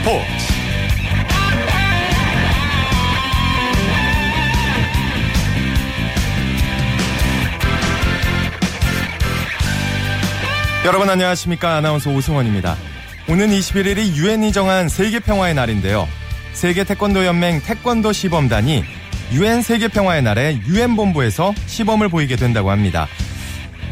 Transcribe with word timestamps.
스포츠 0.00 0.24
여러분 10.86 11.10
안녕하십니까 11.10 11.76
아나운서 11.76 12.10
오승원입니다. 12.10 12.76
오는 13.28 13.48
21일이 13.48 14.14
유엔이 14.16 14.52
정한 14.52 14.88
세계 14.88 15.20
평화의 15.20 15.54
날인데요. 15.54 16.08
세계 16.54 16.84
태권도 16.84 17.26
연맹 17.26 17.60
태권도 17.60 18.12
시범단이 18.12 18.82
유엔 19.32 19.60
세계 19.60 19.88
평화의 19.88 20.22
날에 20.22 20.58
유엔 20.66 20.96
본부에서 20.96 21.52
시범을 21.66 22.08
보이게 22.08 22.36
된다고 22.36 22.70
합니다. 22.70 23.06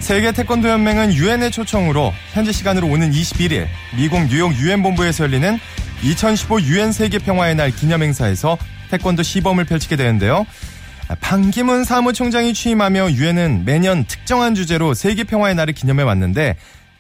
세계 0.01 0.33
태권도 0.33 0.69
연맹은 0.69 1.13
유엔의 1.13 1.51
초청으로 1.51 2.15
현지 2.33 2.53
시간으로 2.53 2.87
오는 2.89 3.11
21일 3.11 3.67
미국 3.97 4.27
뉴욕 4.29 4.57
유엔 4.59 4.83
본부에서 4.83 5.25
열리는 5.25 5.59
2015 6.03 6.61
유엔 6.63 6.93
세계 6.93 7.19
평화의 7.19 7.57
날 7.57 7.71
기념행사에서 7.71 8.57
태권도 8.91 9.23
시범을 9.23 9.65
펼치게 9.65 9.97
되는데요. 9.97 10.47
반기문 11.21 11.85
사무총장이 11.85 12.55
취임하며 12.55 13.13
유엔은 13.13 13.65
매년 13.65 14.05
특정한 14.05 14.55
주제로 14.55 14.95
세계 14.95 15.25
평화의 15.25 15.55
날을 15.55 15.75
기념해 15.75 16.03
왔는데 16.03 16.57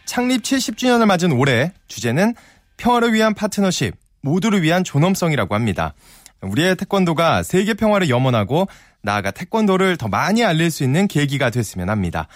창립 0.06 0.42
70주년을 0.42 1.06
맞은 1.06 1.32
올해 1.32 1.72
주제는 1.88 2.34
평화를 2.78 3.12
위한 3.12 3.34
파트너십, 3.34 3.94
모두를 4.22 4.62
위한 4.62 4.82
존엄성이라고 4.82 5.54
합니다. 5.54 5.94
우리의 6.40 6.76
태권도가 6.76 7.42
세계 7.42 7.74
평화를 7.74 8.08
염원하고 8.08 8.68
나아가 9.02 9.30
태권도를 9.30 9.96
더 9.96 10.08
많이 10.08 10.44
알릴 10.44 10.70
수 10.70 10.84
있는 10.84 11.06
계기가 11.06 11.50
됐으면 11.50 11.90
합니다. 11.90 12.28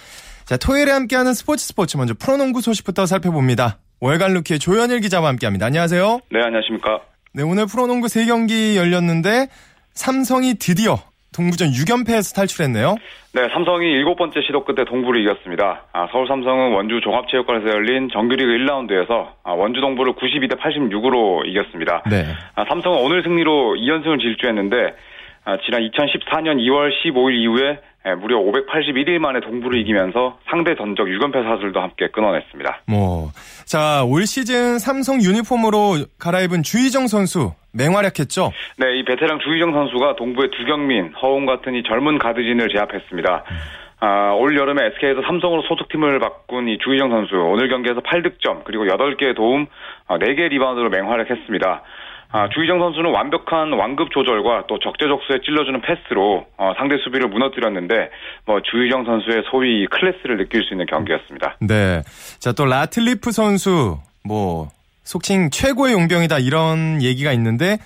자, 0.44 0.56
토요일에 0.56 0.92
함께하는 0.92 1.34
스포츠 1.34 1.64
스포츠 1.64 1.97
먼저 1.97 2.14
프로농구 2.19 2.60
소식부터 2.60 3.06
살펴봅니다. 3.06 3.78
월간 4.03 4.34
루키의 4.34 4.58
조현일 4.58 4.98
기자와 4.98 5.28
함께합니다. 5.28 5.67
안녕하세요. 5.67 6.19
네, 6.33 6.42
안녕하십니까. 6.42 7.03
네, 7.34 7.45
오늘 7.45 7.67
프로농구 7.70 8.09
3경기 8.09 8.75
열렸는데 8.75 9.47
삼성이 9.94 10.55
드디어 10.55 10.98
동부전 11.33 11.69
6연패에서 11.69 12.34
탈출했네요. 12.34 12.97
네, 13.33 13.48
삼성이 13.55 13.92
일곱 13.92 14.17
번째 14.17 14.41
시도 14.42 14.64
끝에 14.64 14.84
동부를 14.84 15.22
이겼습니다. 15.22 15.84
아, 15.92 16.09
서울 16.11 16.27
삼성은 16.27 16.72
원주 16.72 17.00
종합체육관에서 17.05 17.69
열린 17.69 18.09
정규리그 18.12 18.50
1라운드에서 18.50 19.34
아, 19.44 19.53
원주 19.53 19.81
동부를 19.81 20.14
92대 20.14 20.59
86으로 20.59 21.47
이겼습니다. 21.47 22.03
네. 22.11 22.27
아, 22.56 22.64
삼성은 22.69 22.98
오늘 22.98 23.22
승리로 23.22 23.77
2연승을 23.77 24.20
질주했는데 24.20 24.77
아, 24.77 24.91
지난 25.64 25.82
2014년 25.82 26.58
2월 26.58 26.90
15일 27.02 27.34
이후에 27.34 27.78
예, 28.04 28.14
무려 28.14 28.38
581일 28.38 29.18
만에 29.18 29.40
동부를 29.40 29.78
이기면서 29.80 30.38
상대 30.50 30.74
전적 30.74 31.06
6연패 31.06 31.44
사슬도 31.44 31.80
함께 31.80 32.08
끊어냈습니다. 32.08 32.82
뭐, 32.88 33.30
자, 33.64 34.02
올 34.04 34.26
시즌 34.26 34.78
삼성 34.80 35.22
유니폼으로 35.22 36.06
갈아입은 36.18 36.64
주희정 36.64 37.06
선수 37.06 37.52
맹활약했죠? 37.72 38.50
네, 38.78 38.98
이 38.98 39.04
베테랑 39.04 39.38
주희정 39.38 39.72
선수가 39.72 40.16
동부의 40.16 40.50
두경민, 40.50 41.12
허웅 41.14 41.46
같은 41.46 41.74
이 41.76 41.84
젊은 41.84 42.18
가드진을 42.18 42.68
제압했습니다. 42.70 43.44
아, 44.00 44.32
올 44.32 44.58
여름에 44.58 44.84
SK에서 44.96 45.22
삼성으로 45.22 45.62
소속팀을 45.62 46.18
바꾼 46.18 46.68
이 46.68 46.76
주희정 46.78 47.08
선수 47.08 47.36
오늘 47.36 47.68
경기에서 47.68 48.00
8득점 48.00 48.64
그리고 48.64 48.84
8개의 48.84 49.36
도움 49.36 49.66
4개 50.08 50.40
어, 50.40 50.48
리바운드로 50.48 50.90
맹활약했습니다. 50.90 51.82
아, 52.33 52.48
주희정 52.48 52.78
선수는 52.78 53.11
완벽한 53.11 53.72
완급 53.75 54.11
조절과 54.11 54.64
또 54.66 54.78
적재적소에 54.78 55.41
찔러주는 55.44 55.80
패스로 55.83 56.47
어, 56.56 56.72
상대 56.78 56.97
수비를 57.05 57.28
무너뜨렸는데 57.28 58.11
뭐 58.47 58.61
주희정 58.62 59.05
선수의 59.05 59.44
소위 59.50 59.86
클래스를 59.86 60.38
느낄 60.38 60.62
수 60.64 60.72
있는 60.72 60.86
경기였습니다. 60.86 61.56
네. 61.60 62.03
자, 62.41 62.53
또 62.53 62.65
라틀리프 62.65 63.32
선수 63.32 63.98
뭐 64.25 64.69
속칭 65.04 65.50
최고의 65.50 65.93
용병이다 65.93 66.38
이런 66.38 67.03
얘기가 67.03 67.32
있는데 67.32 67.78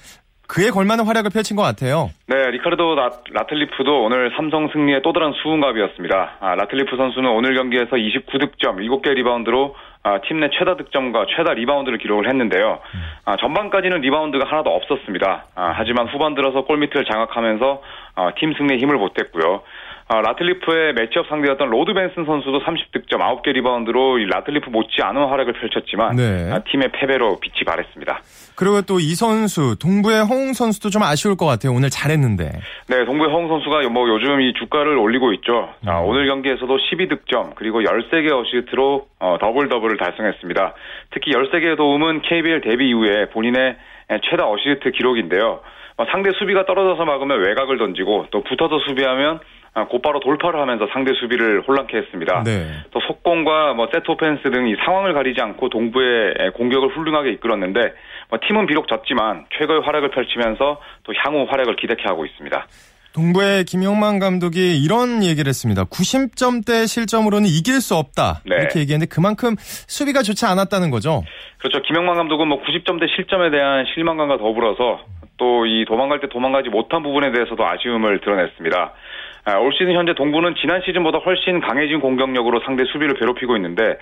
그에 0.49 0.71
걸맞는 0.71 1.05
활약을 1.07 1.31
펼친 1.31 1.57
것 1.57 1.63
같아요. 1.63 2.11
네, 2.27 2.51
리카르도 2.53 2.95
라, 2.95 3.11
라틀리프도 3.33 4.05
오늘 4.05 4.33
삼성 4.37 4.69
승리의 4.69 5.03
또 5.03 5.13
다른 5.13 5.33
수훈갑이었습니다. 5.43 6.37
아, 6.41 6.55
라틀리프 6.55 6.97
선수는 6.97 7.31
오늘 7.31 7.55
경기에서 7.55 7.97
29득점, 7.97 8.77
7개 8.79 9.11
리바운드로 9.15 9.75
아, 10.05 10.21
팀 10.21 10.39
내 10.39 10.49
최다 10.51 10.77
득점과 10.77 11.27
최다 11.37 11.55
리바운드를 11.55 11.99
기록을 11.99 12.29
했는데요. 12.29 12.79
아, 13.25 13.37
전반까지는 13.37 14.01
리바운드가 14.03 14.49
하나도 14.49 14.71
없었습니다. 14.71 15.47
아, 15.57 15.73
하지만 15.77 16.07
후반 16.07 16.35
들어서 16.37 16.63
골밑을 16.65 17.05
장악하면서 17.11 17.83
아, 18.15 18.31
팀 18.39 18.53
승리에 18.55 18.79
힘을 18.79 18.99
보탰고요. 18.99 19.63
아, 20.09 20.21
라틀리프의 20.21 20.95
matchup 20.95 21.27
상대였던 21.27 21.69
로드 21.69 21.93
벤슨 21.93 22.25
선수도 22.27 22.61
30득점 22.61 23.19
9개 23.19 23.53
리바운드로 23.55 24.19
라틀리프 24.19 24.71
못지 24.71 25.03
않은 25.03 25.21
활약을 25.27 25.55
펼쳤지만 25.55 26.15
네. 26.15 26.53
아, 26.53 26.61
팀의 26.61 26.91
패배로 26.93 27.41
빛이 27.41 27.65
바랬습니다. 27.67 28.21
그리고 28.55 28.83
또 28.83 29.01
이 29.01 29.15
선수 29.15 29.77
동부의 29.79 30.25
허웅 30.25 30.53
선수도 30.53 30.91
좀 30.91 31.03
아쉬울 31.03 31.37
것 31.37 31.47
같아요. 31.47 31.73
오늘 31.73 31.91
잘했는데. 31.91 32.45
네, 32.89 33.05
동부의 33.05 33.31
허웅 33.31 33.49
선수가 33.49 33.89
뭐 33.89 34.09
요즘 34.09 34.41
이 34.41 34.53
주가를 34.55 34.97
올리고 34.97 35.33
있죠. 35.35 35.75
음. 35.83 35.89
아, 35.89 35.99
오늘 36.01 36.27
경기에서도 36.29 36.69
12득점 36.77 37.57
그리고 37.57 37.83
13개 37.83 38.31
어시스트로 38.33 39.07
어, 39.19 39.39
더블 39.41 39.69
더블을 39.69 39.97
달성했습니다. 39.97 40.75
특히 41.11 41.33
13개의 41.33 41.77
도움은 41.77 42.23
KBL 42.23 42.61
데뷔 42.61 42.89
이후에 42.91 43.27
본인의 43.31 43.77
최다 44.31 44.49
어시스트 44.49 44.93
기록인데요. 44.93 45.61
어, 45.99 46.05
상대 46.13 46.31
수비가 46.39 46.65
떨어져서 46.65 47.05
막으면 47.05 47.41
외곽을 47.41 47.79
던지고 47.79 48.27
또 48.31 48.43
붙어서 48.45 48.79
수비하면 48.87 49.41
아, 49.66 49.66
곧바로 49.85 50.21
돌파를 50.21 50.59
하면서 50.59 50.87
상대 50.93 51.13
수비를 51.21 51.63
혼란케 51.69 51.97
했습니다. 51.99 52.43
네. 52.45 52.67
또 52.91 53.01
속공과 53.01 53.75
뭐 53.75 53.89
set 53.93 54.11
offense 54.11 54.43
등 54.51 54.67
이 54.67 54.75
상황을 54.85 55.13
가리지 55.13 55.41
않고 55.43 55.69
동부의 55.69 56.53
공격을 56.55 56.97
훌륭하게 56.97 57.33
이끌었는데 57.33 57.81
뭐 58.31 58.39
팀은 58.47 58.67
비록 58.67 58.89
졌지만 58.89 59.45
최고의 59.59 59.83
활약을 59.83 60.11
펼치면서 60.11 60.81
또 61.05 61.13
향후 61.25 61.47
활약을 61.49 61.77
기대케 61.77 62.03
하고 62.07 62.25
있습니다. 62.25 62.67
동부의 63.15 63.65
김영만 63.65 64.19
감독이 64.19 64.77
이런 64.83 65.23
얘기를 65.23 65.49
했습니다. 65.49 65.85
90점대 65.85 66.87
실점으로는 66.87 67.47
이길 67.49 67.81
수 67.81 67.95
없다. 67.97 68.41
네. 68.45 68.57
이렇게 68.57 68.81
얘기했는데 68.81 69.09
그만큼 69.15 69.57
수비가 69.59 70.23
좋지 70.23 70.45
않았다는 70.47 70.91
거죠. 70.91 71.23
그렇죠. 71.59 71.81
김영만 71.83 72.17
감독은 72.17 72.47
뭐 72.49 72.63
90점대 72.63 73.09
실점에 73.15 73.51
대한 73.51 73.85
실망감과 73.95 74.39
더불어서 74.39 75.01
또 75.39 75.67
이 75.67 75.85
도망갈 75.87 76.21
때 76.21 76.29
도망가지 76.29 76.71
못한 76.71 77.03
부분에 77.03 77.31
대해서도 77.33 77.63
아쉬움을 77.67 78.21
드러냈습니다. 78.21 78.93
아, 79.47 79.59
올 79.59 79.73
시즌 79.73 79.93
현재 79.95 80.13
동부는 80.13 80.57
지난 80.61 80.83
시즌보다 80.85 81.19
훨씬 81.19 81.61
강해진 81.61 82.01
공격력으로 82.01 82.61
상대 82.67 82.85
수비를 82.85 83.15
괴롭히고 83.15 83.57
있는데 83.57 83.97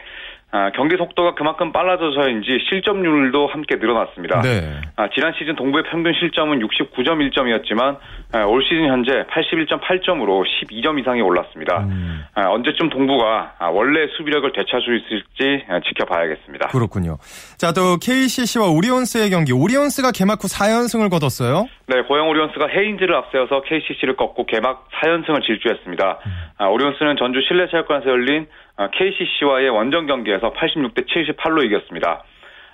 아, 0.57 0.71
경기 0.71 0.97
속도가 0.97 1.35
그만큼 1.35 1.73
빨라져서인지 1.73 2.47
실점률도 2.69 3.49
함께 3.49 3.75
늘어났습니다. 3.75 4.41
네. 4.43 4.81
아, 4.95 5.09
지난 5.13 5.33
시즌 5.37 5.57
동부의 5.57 5.83
평균 5.91 6.15
실점은 6.15 6.61
69.1점이었지만 6.61 7.99
아, 8.33 8.45
올 8.45 8.63
시즌 8.63 8.87
현재 8.87 9.25
81.8점으로 9.31 10.45
12점 10.47 11.01
이상이 11.01 11.23
올랐습니다. 11.23 11.81
음. 11.81 12.23
아, 12.35 12.51
언제쯤 12.51 12.89
동부가 12.89 13.55
아, 13.59 13.67
원래 13.67 14.07
수비력을 14.17 14.53
되찾을 14.53 15.01
수 15.01 15.15
있을지 15.15 15.65
아, 15.69 15.81
지켜봐야겠습니다. 15.81 16.69
그렇군요. 16.69 17.19
자, 17.59 17.73
또 17.73 17.97
KCC와 18.01 18.69
오리온스의 18.69 19.31
경기. 19.31 19.53
오리온스가 19.53 20.13
개막 20.13 20.39
후 20.41 20.47
4연승을 20.47 21.11
거뒀어요. 21.11 21.67
네, 21.89 22.03
고양 22.03 22.29
오리온스가 22.29 22.69
헤인즈를 22.69 23.13
앞세워서 23.17 23.63
KCC를 23.63 24.15
꺾고 24.15 24.47
개막 24.47 24.89
4연승 25.03 25.34
을 25.37 25.43
질주했습니다. 25.43 26.19
음. 26.27 26.33
아, 26.59 26.67
오리온스는 26.67 27.17
전주 27.17 27.41
실내체육관에서 27.43 28.09
열린 28.09 28.47
KCC와의 28.93 29.71
원정 29.71 30.07
경기에서 30.07 30.53
86대 30.53 31.07
78로 31.07 31.65
이겼습니다. 31.65 32.25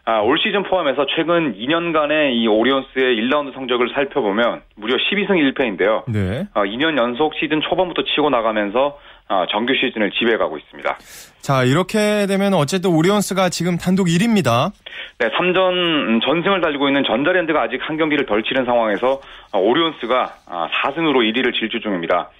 아, 0.07 0.21
올 0.21 0.39
시즌 0.39 0.63
포함해서 0.63 1.07
최근 1.15 1.55
2년간의 1.55 2.35
이 2.35 2.49
오리온스의 2.49 3.17
1라운드 3.17 3.53
성적을 3.55 3.91
살펴보면 3.95 4.63
무려 4.77 4.97
12승 4.97 5.31
1패인데요. 5.55 6.05
네. 6.11 6.49
어, 6.55 6.63
2년 6.63 6.99
연속 6.99 7.35
시즌 7.35 7.61
초반부터 7.61 8.03
치고 8.05 8.31
나가면서 8.31 8.99
어, 9.29 9.45
정규 9.51 9.73
시즌을 9.75 10.11
지배해가고 10.11 10.59
있습니다. 10.59 10.99
자, 11.41 11.63
이렇게 11.65 12.27
되면 12.27 12.55
어쨌든 12.55 12.91
오리온스가 12.91 13.51
지금 13.51 13.77
단독 13.77 14.09
1위입니다. 14.09 14.73
네, 15.19 15.29
3전 15.29 16.25
전승을 16.25 16.61
달리고 16.61 16.89
있는 16.89 17.05
전자랜드가 17.05 17.63
아직 17.63 17.79
한 17.83 17.97
경기를 17.97 18.27
덜 18.27 18.43
치른 18.43 18.65
상황에서 18.65 19.21
어, 19.53 19.59
오리온스가 19.61 20.35
4승으로 20.47 21.19
1위를 21.31 21.55
질주 21.55 21.81
중입니다. 21.81 22.31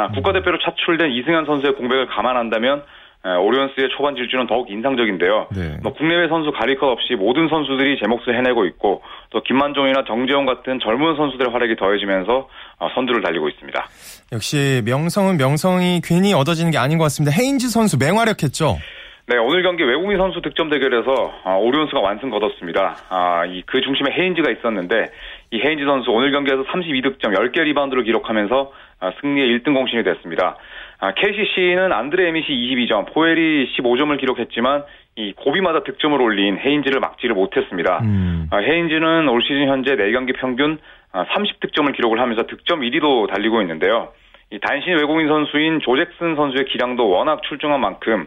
아, 0.00 0.08
국가대표로 0.08 0.58
차출된 0.58 1.10
이승현 1.12 1.44
선수의 1.44 1.74
공백을 1.74 2.06
감안한다면 2.06 2.82
오리온스의 3.22 3.90
초반 3.96 4.16
질주는 4.16 4.46
더욱 4.46 4.70
인상적인데요. 4.70 5.48
네. 5.54 5.76
뭐 5.82 5.92
국내외 5.92 6.28
선수 6.28 6.52
가릴 6.52 6.78
것 6.78 6.86
없이 6.86 7.14
모든 7.16 7.48
선수들이 7.48 7.98
제 8.00 8.06
몫을 8.08 8.34
해내고 8.36 8.64
있고 8.64 9.02
또 9.28 9.42
김만종이나 9.42 10.04
정재영 10.06 10.46
같은 10.46 10.80
젊은 10.80 11.16
선수들의 11.16 11.52
활약이 11.52 11.76
더해지면서 11.76 12.48
어, 12.78 12.88
선두를 12.94 13.20
달리고 13.20 13.48
있습니다. 13.50 13.84
역시 14.32 14.82
명성은 14.86 15.36
명성이 15.36 16.00
괜히 16.02 16.32
얻어지는 16.32 16.70
게 16.70 16.78
아닌 16.78 16.96
것 16.96 17.04
같습니다. 17.04 17.36
헤인즈 17.36 17.68
선수 17.68 17.98
맹활약했죠. 17.98 18.78
네, 19.26 19.36
오늘 19.36 19.62
경기 19.62 19.84
외국인 19.84 20.18
선수 20.18 20.40
득점 20.40 20.70
대결에서 20.70 21.32
아, 21.44 21.54
오리온스가 21.54 22.00
완승 22.00 22.30
거뒀습니다. 22.30 22.96
아, 23.10 23.44
이, 23.46 23.62
그 23.66 23.80
중심에 23.80 24.10
헤인즈가 24.10 24.50
있었는데 24.50 25.06
이 25.52 25.60
헤인즈 25.60 25.84
선수 25.84 26.10
오늘 26.10 26.32
경기에서 26.32 26.64
32득점 26.64 27.36
10개 27.36 27.62
리바운드를 27.62 28.02
기록하면서 28.04 28.72
아, 28.72 28.89
승리의 29.20 29.58
1등 29.58 29.74
공신이 29.74 30.04
됐습니다. 30.04 30.56
아, 30.98 31.12
KCC는 31.14 31.92
안드레 31.92 32.28
에밋이 32.28 32.46
22점, 32.46 33.12
포웰이 33.12 33.72
15점을 33.76 34.18
기록했지만 34.18 34.84
이 35.16 35.32
고비마다 35.32 35.82
득점을 35.82 36.20
올린 36.20 36.58
헤인즈를 36.58 37.00
막지를 37.00 37.34
못했습니다. 37.34 38.00
음. 38.02 38.48
아, 38.50 38.58
헤인즈는 38.58 39.28
올 39.28 39.42
시즌 39.42 39.68
현재 39.68 39.96
4경기 39.96 40.36
평균 40.36 40.78
30득점을 41.12 41.88
아, 41.88 41.92
기록을 41.92 42.20
하면서 42.20 42.46
득점 42.46 42.80
1위도 42.80 43.32
달리고 43.32 43.62
있는데요. 43.62 44.12
이 44.52 44.58
단신 44.58 44.94
외국인 44.96 45.28
선수인 45.28 45.80
조잭슨 45.80 46.36
선수의 46.36 46.64
기량도 46.66 47.08
워낙 47.08 47.42
출중한 47.44 47.80
만큼 47.80 48.26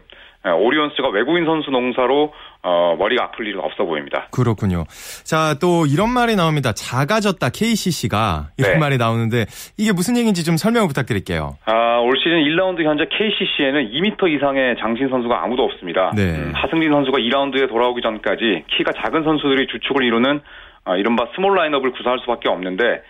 오리온스가 0.52 1.08
외국인 1.08 1.46
선수 1.46 1.70
농사로 1.70 2.32
어, 2.62 2.96
머리가 2.98 3.24
아플 3.24 3.46
일은 3.46 3.60
없어 3.60 3.84
보입니다. 3.84 4.28
그렇군요. 4.30 4.84
자, 5.24 5.54
또 5.60 5.86
이런 5.86 6.10
말이 6.10 6.34
나옵니다. 6.34 6.72
작아졌다 6.72 7.46
KCC가 7.48 8.50
이런 8.56 8.72
네. 8.72 8.78
말이 8.78 8.96
나오는데 8.96 9.46
이게 9.76 9.92
무슨 9.92 10.16
얘기인지 10.16 10.44
좀 10.44 10.56
설명을 10.56 10.88
부탁드릴게요. 10.88 11.56
아, 11.66 11.98
올 11.98 12.16
시즌 12.18 12.42
1라운드 12.42 12.82
현재 12.82 13.04
KCC에는 13.10 13.90
2m 13.90 14.36
이상의 14.36 14.76
장신 14.80 15.08
선수가 15.08 15.42
아무도 15.42 15.64
없습니다. 15.64 16.12
네. 16.16 16.22
음, 16.22 16.52
하승진 16.54 16.90
선수가 16.90 17.18
2라운드에 17.18 17.68
돌아오기 17.68 18.00
전까지 18.02 18.64
키가 18.68 18.92
작은 19.02 19.24
선수들이 19.24 19.66
주축을 19.68 20.04
이루는 20.04 20.40
아, 20.86 20.96
이른바 20.96 21.26
small 21.34 21.54
라인업을 21.56 21.92
구사할 21.92 22.18
수밖에 22.20 22.48
없는데 22.48 23.02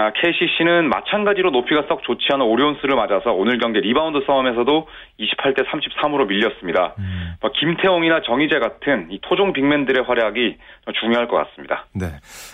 아, 0.00 0.12
KCC는 0.12 0.88
마찬가지로 0.88 1.50
높이가 1.50 1.84
썩 1.86 2.02
좋지 2.02 2.26
않은 2.32 2.46
오리온스를 2.46 2.96
맞아서 2.96 3.32
오늘 3.32 3.58
경기 3.58 3.80
리바운드 3.80 4.24
싸움에서도 4.26 4.88
28대 5.20 5.66
33으로 5.66 6.26
밀렸습니다. 6.26 6.94
음. 6.98 7.34
뭐 7.42 7.50
김태홍이나 7.52 8.22
정희재 8.22 8.60
같은 8.60 9.08
이 9.10 9.20
토종 9.20 9.52
big 9.52 9.65
man들의 9.65 10.02
활약이 10.04 10.56
중요할 10.98 11.28
것 11.28 11.36
같습니다. 11.36 11.84
네. 11.94 12.06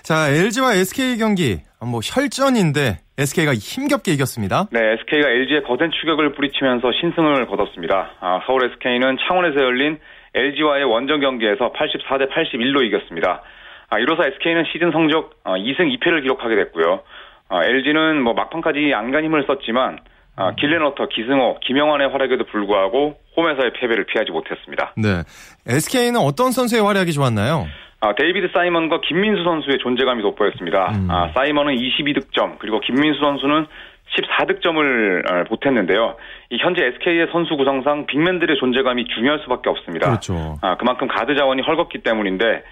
자, 0.02 0.28
LG와 0.28 0.75
SK 0.75 1.19
경기 1.19 1.58
뭐 1.81 2.00
혈전인데 2.02 2.98
SK가 3.16 3.54
힘겹게 3.54 4.10
이겼습니다. 4.12 4.66
네, 4.72 4.81
SK가 4.98 5.28
LG의 5.28 5.62
거센 5.62 5.93
추격을 5.93 6.32
뿌리치면서 6.32 6.90
신승을 7.00 7.46
거뒀습니다. 7.46 8.10
아, 8.19 8.40
서울 8.46 8.64
SK는 8.72 9.19
창원에서 9.28 9.62
열린 9.62 10.00
LG와의 10.34 10.84
원정 10.84 11.20
경기에서 11.20 11.72
84대 11.72 12.28
81로 12.28 12.84
이겼습니다. 12.84 13.43
아, 13.88 13.98
이로써 14.00 14.26
SK는 14.26 14.64
시즌 14.72 14.90
성적 14.90 15.31
2승 15.44 15.81
어, 15.81 15.84
2패를 15.84 16.22
기록하게 16.22 16.56
됐고요. 16.56 17.02
어, 17.48 17.62
LG는 17.62 18.22
뭐 18.22 18.34
막판까지 18.34 18.93
안간 18.94 19.25
힘을 19.25 19.44
썼지만 19.46 19.98
어, 20.37 20.54
길렌워터, 20.56 21.08
기승호, 21.08 21.58
김영환의 21.60 22.08
활약에도 22.08 22.44
불구하고 22.44 23.16
홈에서의 23.37 23.72
패배를 23.75 24.04
피하지 24.04 24.32
못했습니다. 24.32 24.93
네. 24.96 25.22
SK는 25.66 26.20
어떤 26.20 26.52
선수의 26.52 26.82
활약이 26.82 27.12
좋았나요? 27.12 27.66
아, 28.00 28.14
데이비드 28.14 28.50
사이먼과 28.52 29.00
김민수 29.00 29.44
선수의 29.44 29.78
존재감이 29.78 30.22
돋보였습니다. 30.22 30.93
음. 30.93 31.08
아, 31.10 31.32
사이먼은 31.34 31.76
22득점, 31.76 32.58
그리고 32.58 32.81
김민수 32.81 33.20
선수는 33.20 33.66
14득점을 34.14 35.31
어, 35.31 35.44
보탰는데요. 35.44 36.16
이 36.50 36.58
현재 36.60 36.84
SK의 36.84 37.28
선수 37.32 37.56
구성상 37.56 38.06
빅맨들의 38.06 38.56
존재감이 38.58 39.06
중요할 39.08 39.40
수밖에 39.40 39.70
없습니다. 39.70 40.08
그렇죠. 40.08 40.56
아, 40.62 40.76
그만큼 40.76 41.08
가드 41.08 41.34
자원이 41.34 41.62
헐겁기 41.62 41.98
때문인데 42.02 42.62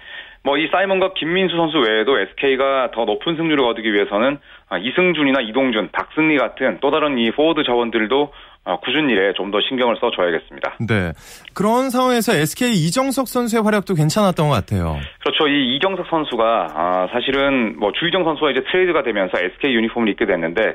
뭐 0.45 0.57
이 0.57 0.67
사이먼과 0.71 1.13
김민수 1.15 1.55
선수 1.55 1.79
외에도 1.79 2.19
SK가 2.19 2.91
더 2.93 3.03
높은 3.05 3.35
승률을 3.35 3.63
거두기 3.65 3.91
위해서는 3.91 4.37
아, 4.69 4.77
이승준이나 4.77 5.41
이동준, 5.41 5.89
박승리 5.91 6.37
같은 6.37 6.77
또 6.81 6.91
다른 6.91 7.17
이 7.17 7.31
포워드 7.31 7.63
자원들도 7.63 8.31
아, 8.67 8.77
꾸준히 8.77 9.13
일에 9.13 9.33
좀 9.33 9.51
더 9.51 9.59
신경을 9.61 9.95
써줘야겠습니다. 10.01 10.77
네. 10.87 11.11
그런 11.53 11.89
상황에서 11.89 12.33
SK 12.33 12.73
이정석 12.73 13.27
선수의 13.27 13.63
활약도 13.63 13.93
괜찮았던 13.95 14.49
것 14.49 14.53
같아요. 14.55 14.97
그렇죠. 15.23 15.47
이 15.47 15.75
이정석 15.75 16.07
선수가 16.09 16.67
아, 16.73 17.07
사실은 17.11 17.77
뭐 17.79 17.91
주희정 17.91 18.23
선수와 18.23 18.51
이제 18.51 18.61
트레이드가 18.71 19.03
되면서 19.03 19.37
SK 19.37 19.73
유니폼을 19.75 20.09
입게 20.09 20.25
됐는데 20.25 20.61
아, 20.61 20.73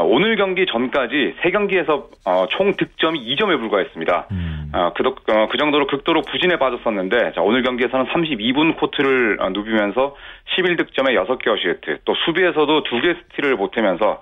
오늘 0.00 0.36
경기 0.36 0.64
전까지 0.64 1.34
세 1.42 1.50
경기에서 1.50 2.08
어, 2.24 2.46
총 2.50 2.74
득점이 2.76 3.18
2점에 3.34 3.58
불과했습니다. 3.58 4.28
음. 4.30 4.70
어, 4.72 4.92
그, 4.94 5.06
어, 5.06 5.48
그, 5.48 5.58
정도로 5.58 5.86
극도로 5.86 6.22
부진에 6.22 6.56
빠졌었는데 6.58 7.32
자, 7.34 7.42
오늘 7.42 7.62
경기에서는 7.62 8.06
32분 8.06 8.78
코트를 8.78 9.38
누비면서 9.52 10.16
11득점에 10.56 11.14
6개 11.14 11.48
어시스트 11.48 11.98
또 12.06 12.14
수비에서도 12.24 12.84
2개 12.84 13.16
스틸을 13.22 13.56
보태면서 13.56 14.20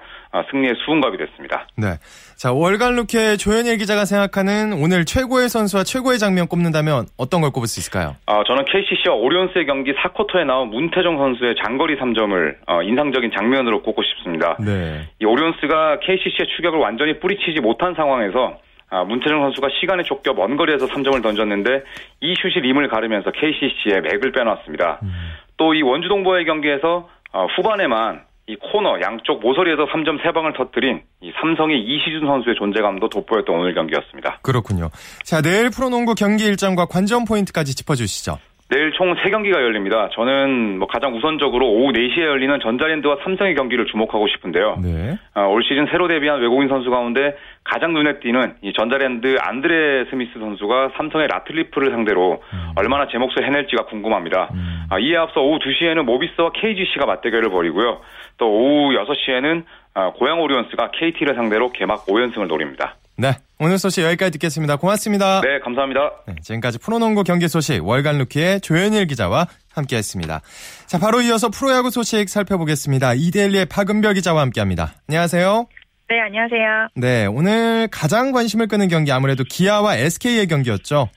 승리의 0.50 0.74
수훈갑이 0.84 1.16
됐습니다. 1.18 1.66
네. 1.76 1.98
자, 2.36 2.52
월간 2.52 2.96
루키 2.96 3.36
조현일 3.36 3.78
기자가 3.78 4.04
생각하는 4.04 4.72
오늘 4.72 5.04
최고의 5.04 5.48
선수와 5.48 5.82
최고의 5.84 6.18
장면 6.18 6.46
꼽는다면 6.46 7.06
어떤 7.18 7.40
걸 7.40 7.50
꼽을 7.50 7.66
수 7.66 7.80
있을까요? 7.80 8.16
아, 8.26 8.42
저는 8.46 8.64
KCC와 8.64 9.16
오리온스의 9.16 9.66
경기 9.66 9.92
4쿼터에 9.92 10.46
나온 10.46 10.70
문태종 10.70 11.18
선수의 11.18 11.56
장거리 11.62 11.98
3점을 11.98 12.56
어, 12.66 12.82
인상적인 12.82 13.32
장면으로 13.36 13.82
꼽고 13.82 14.02
싶습니다. 14.02 14.56
네. 14.60 15.08
이 15.20 15.24
오리온스가 15.24 16.00
KCC의 16.00 16.48
추격을 16.56 16.78
완전히 16.78 17.18
뿌리치지 17.18 17.60
못한 17.60 17.94
상황에서 17.94 18.58
아, 18.90 19.04
문태정 19.04 19.40
선수가 19.40 19.68
시간에 19.80 20.02
쫓겨 20.02 20.32
먼 20.32 20.56
거리에서 20.56 20.86
3점을 20.86 21.22
던졌는데 21.22 21.84
이 22.20 22.34
슛이 22.40 22.66
림을 22.66 22.88
가르면서 22.88 23.30
KCC의 23.30 24.00
맥을 24.02 24.32
빼놨습니다. 24.32 24.98
음. 25.02 25.12
또이 25.56 25.82
원주동보의 25.82 26.44
경기에서 26.44 27.08
어, 27.32 27.46
후반에만 27.56 28.29
이 28.50 28.56
코너 28.56 29.00
양쪽 29.00 29.38
모서리에서 29.40 29.86
3점 29.86 30.20
3방을 30.20 30.56
터뜨린 30.56 31.02
이 31.22 31.30
삼성의 31.40 31.78
이시준 31.80 32.26
선수의 32.26 32.56
존재감도 32.56 33.08
돋보였던 33.08 33.54
오늘 33.54 33.74
경기였습니다. 33.74 34.40
그렇군요. 34.42 34.90
자, 35.22 35.40
내일 35.40 35.70
프로농구 35.70 36.16
경기 36.16 36.44
일정과 36.44 36.86
관전 36.86 37.26
포인트까지 37.26 37.76
짚어주시죠. 37.76 38.38
내일 38.70 38.92
총 38.92 39.14
3경기가 39.16 39.54
열립니다. 39.54 40.08
저는 40.12 40.78
뭐 40.78 40.86
가장 40.86 41.14
우선적으로 41.16 41.68
오후 41.68 41.92
4시에 41.92 42.22
열리는 42.22 42.56
전자랜드와 42.60 43.16
삼성의 43.24 43.56
경기를 43.56 43.86
주목하고 43.86 44.28
싶은데요. 44.28 44.78
네. 44.80 45.18
아, 45.34 45.42
올 45.42 45.64
시즌 45.64 45.86
새로 45.90 46.06
데뷔한 46.06 46.40
외국인 46.40 46.68
선수 46.68 46.88
가운데 46.88 47.36
가장 47.64 47.92
눈에 47.92 48.20
띄는 48.20 48.54
이 48.62 48.72
전자랜드 48.72 49.36
안드레 49.40 50.04
스미스 50.08 50.38
선수가 50.38 50.92
삼성의 50.96 51.26
라틀리프를 51.26 51.90
상대로 51.90 52.42
음. 52.52 52.72
얼마나 52.76 53.08
제 53.08 53.18
몫을 53.18 53.44
해낼지가 53.44 53.86
궁금합니다. 53.86 54.50
음. 54.54 54.84
아, 54.88 55.00
이에 55.00 55.16
앞서 55.16 55.40
오후 55.40 55.58
2시에는 55.58 56.04
모비스와 56.04 56.52
KGC가 56.52 57.06
맞대결을 57.06 57.50
벌이고요. 57.50 58.00
또 58.38 58.50
오후 58.50 58.92
6시에는 58.94 59.64
아, 59.94 60.12
고양 60.12 60.40
오리온스가 60.40 60.92
KT를 60.92 61.34
상대로 61.34 61.72
개막 61.72 62.06
5연승을 62.06 62.46
노립니다. 62.46 62.94
네. 63.18 63.32
오늘 63.62 63.76
소식 63.76 64.02
여기까지 64.04 64.32
듣겠습니다. 64.32 64.76
고맙습니다. 64.76 65.42
네, 65.42 65.58
감사합니다. 65.60 66.12
네, 66.26 66.34
지금까지 66.40 66.78
프로농구 66.78 67.24
경기 67.24 67.46
소식 67.46 67.84
월간 67.84 68.16
루키의 68.16 68.62
조현일 68.62 69.06
기자와 69.06 69.48
함께 69.74 69.96
했습니다. 69.96 70.40
자, 70.86 70.98
바로 70.98 71.20
이어서 71.20 71.50
프로야구 71.50 71.90
소식 71.90 72.30
살펴보겠습니다. 72.30 73.12
이데일리의 73.12 73.66
박은별 73.66 74.14
기자와 74.14 74.40
함께 74.40 74.60
합니다. 74.60 74.94
안녕하세요. 75.10 75.66
네, 76.08 76.20
안녕하세요. 76.20 76.88
네, 76.94 77.26
오늘 77.26 77.88
가장 77.92 78.32
관심을 78.32 78.66
끄는 78.66 78.88
경기 78.88 79.12
아무래도 79.12 79.44
기아와 79.44 79.94
SK의 79.96 80.46
경기였죠. 80.46 81.10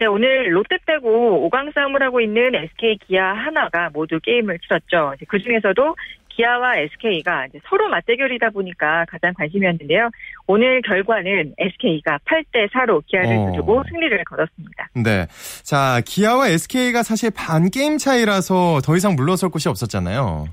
네, 0.00 0.06
오늘 0.06 0.52
롯데 0.52 0.76
빼고 0.84 1.48
5강 1.48 1.72
싸움을 1.72 2.02
하고 2.02 2.20
있는 2.20 2.56
SK 2.56 2.98
기아 3.06 3.32
하나가 3.34 3.88
모두 3.92 4.18
게임을 4.20 4.58
치렀죠. 4.58 5.14
그 5.28 5.38
중에서도 5.38 5.94
기아와 6.36 6.76
SK가 6.78 7.46
서로 7.68 7.88
맞대결이다 7.88 8.50
보니까 8.50 9.04
가장 9.08 9.32
관심이었는데요. 9.34 10.10
오늘 10.46 10.82
결과는 10.82 11.54
SK가 11.58 12.18
8대 12.24 12.68
4로 12.70 13.02
기아를 13.06 13.28
어. 13.36 13.52
두고 13.56 13.82
승리를 13.88 14.24
거뒀습니다. 14.24 14.88
네. 14.94 15.26
자, 15.62 16.00
기아와 16.04 16.48
SK가 16.48 17.02
사실 17.02 17.30
반 17.34 17.70
게임 17.70 17.98
차이라서 17.98 18.80
더 18.84 18.96
이상 18.96 19.14
물러설 19.14 19.50
곳이 19.50 19.68
없었잖아요. 19.68 20.46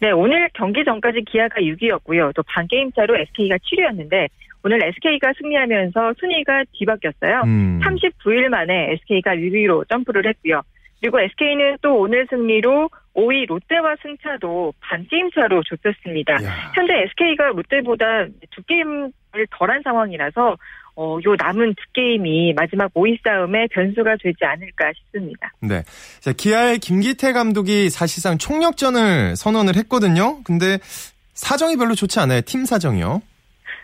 네, 0.00 0.10
오늘 0.10 0.48
경기 0.54 0.84
전까지 0.84 1.22
기아가 1.30 1.60
6위였고요. 1.60 2.34
또 2.34 2.42
반 2.42 2.66
게임 2.66 2.90
차로 2.92 3.16
SK가 3.16 3.56
7위였는데 3.56 4.28
오늘 4.64 4.82
SK가 4.84 5.32
승리하면서 5.40 6.14
순위가 6.20 6.64
뒤바뀌었어요. 6.72 7.42
음. 7.46 7.80
39일 7.82 8.48
만에 8.48 8.92
SK가 8.92 9.34
6위로 9.36 9.88
점프를 9.88 10.26
했고요. 10.28 10.62
그리고 11.02 11.20
SK는 11.20 11.78
또 11.82 11.98
오늘 11.98 12.26
승리로 12.30 12.88
5위 13.14 13.46
롯데와 13.48 13.96
승차도 14.02 14.72
반 14.80 15.04
게임 15.10 15.28
차로 15.32 15.62
좁혔습니다. 15.64 16.34
야. 16.44 16.72
현재 16.74 16.94
SK가 17.10 17.48
롯데보다 17.48 18.26
두 18.52 18.62
게임을 18.62 19.10
덜한 19.50 19.82
상황이라서 19.82 20.56
어, 20.94 21.18
요 21.24 21.34
남은 21.36 21.74
두 21.74 21.82
게임이 21.92 22.54
마지막 22.54 22.94
5위 22.94 23.18
싸움에 23.24 23.66
변수가 23.72 24.16
되지 24.22 24.44
않을까 24.44 24.92
싶습니다. 24.96 25.50
네. 25.60 25.82
자, 26.20 26.32
기아의 26.32 26.78
김기태 26.78 27.32
감독이 27.32 27.90
사실상 27.90 28.38
총력전을 28.38 29.34
선언을 29.34 29.74
했거든요. 29.76 30.42
근데 30.44 30.78
사정이 31.34 31.76
별로 31.76 31.94
좋지 31.96 32.20
않아요. 32.20 32.42
팀 32.42 32.64
사정이요. 32.64 33.22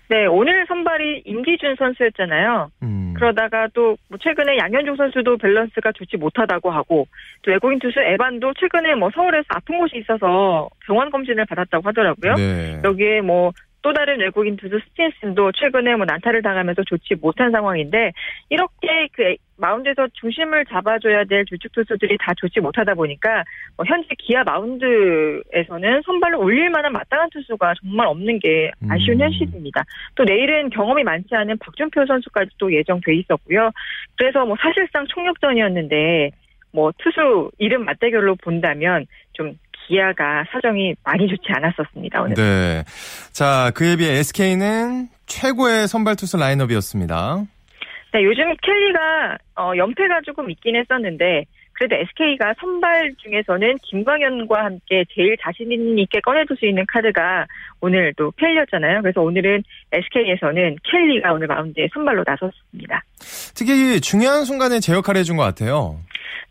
네, 0.08 0.26
오늘 0.26 0.64
선발이 0.66 1.22
임기준 1.26 1.76
선수였잖아요. 1.78 2.70
음. 2.82 3.14
그러다가 3.14 3.68
또뭐 3.74 4.18
최근에 4.20 4.56
양현종 4.58 4.96
선수도 4.96 5.36
밸런스가 5.36 5.92
좋지 5.92 6.16
못하다고 6.16 6.70
하고 6.70 7.06
또 7.42 7.50
외국인 7.50 7.78
투수 7.78 8.00
에반도 8.00 8.52
최근에 8.54 8.94
뭐 8.94 9.10
서울에서 9.14 9.44
아픈 9.48 9.78
곳이 9.78 9.98
있어서 9.98 10.68
병원 10.86 11.10
검진을 11.10 11.44
받았다고 11.46 11.88
하더라고요. 11.88 12.34
네. 12.34 12.80
여기에 12.84 13.20
뭐 13.22 13.52
또 13.82 13.92
다른 13.92 14.18
외국인 14.20 14.56
투수 14.56 14.78
스틴슨도 14.80 15.52
최근에 15.52 15.96
뭐 15.96 16.04
난타를 16.04 16.42
당하면서 16.42 16.82
좋지 16.84 17.14
못한 17.16 17.50
상황인데 17.50 18.12
이렇게 18.48 19.08
그 19.12 19.36
마운드에서 19.58 20.08
중심을 20.14 20.64
잡아줘야 20.66 21.24
될 21.24 21.44
주축 21.44 21.72
투수들이 21.72 22.16
다 22.18 22.32
좋지 22.36 22.60
못하다 22.60 22.94
보니까 22.94 23.44
뭐 23.76 23.84
현재 23.86 24.08
기아 24.18 24.42
마운드에서는 24.44 26.02
선발을 26.04 26.36
올릴 26.36 26.70
만한 26.70 26.92
마땅한 26.92 27.30
투수가 27.30 27.74
정말 27.82 28.06
없는 28.06 28.38
게 28.38 28.70
아쉬운 28.88 29.20
음. 29.20 29.24
현실입니다. 29.24 29.84
또 30.14 30.24
내일은 30.24 30.70
경험이 30.70 31.02
많지 31.04 31.34
않은 31.34 31.58
박준표 31.58 32.06
선수까지 32.06 32.50
도 32.58 32.72
예정돼 32.72 33.14
있었고요. 33.16 33.70
그래서 34.16 34.44
뭐 34.46 34.56
사실상 34.60 35.06
총력전이었는데 35.06 36.30
뭐 36.72 36.92
투수 36.98 37.50
이름 37.58 37.84
맞대결로 37.84 38.36
본다면 38.36 39.06
좀 39.32 39.58
기아가 39.86 40.44
사정이 40.52 40.94
많이 41.02 41.26
좋지 41.28 41.44
않았었습니다. 41.48 42.22
오늘. 42.22 42.34
네. 42.34 42.84
자, 43.32 43.70
그에 43.74 43.96
비해 43.96 44.18
SK는 44.18 45.08
최고의 45.26 45.88
선발 45.88 46.16
투수 46.16 46.36
라인업이었습니다. 46.36 47.44
네, 48.12 48.24
요즘 48.24 48.54
켈리가 48.62 49.38
어, 49.56 49.72
연패가 49.76 50.22
조금 50.24 50.50
있긴 50.50 50.76
했었는데 50.76 51.44
그래도 51.78 51.94
SK가 51.94 52.54
선발 52.58 53.14
중에서는 53.18 53.76
김광현과 53.82 54.64
함께 54.64 55.04
제일 55.14 55.36
자신 55.40 55.96
있게 55.98 56.20
꺼내둘 56.20 56.56
수 56.56 56.66
있는 56.66 56.84
카드가 56.88 57.46
오늘 57.80 58.12
또 58.16 58.32
켈리였잖아요. 58.32 59.02
그래서 59.02 59.20
오늘은 59.22 59.62
SK에서는 59.92 60.76
켈리가 60.82 61.32
오늘 61.32 61.46
마운드에 61.46 61.88
선발로 61.94 62.24
나섰습니다. 62.26 63.04
특히 63.54 64.00
중요한 64.00 64.44
순간에 64.44 64.80
제 64.80 64.92
역할을 64.92 65.20
해준 65.20 65.36
것 65.36 65.44
같아요. 65.44 66.00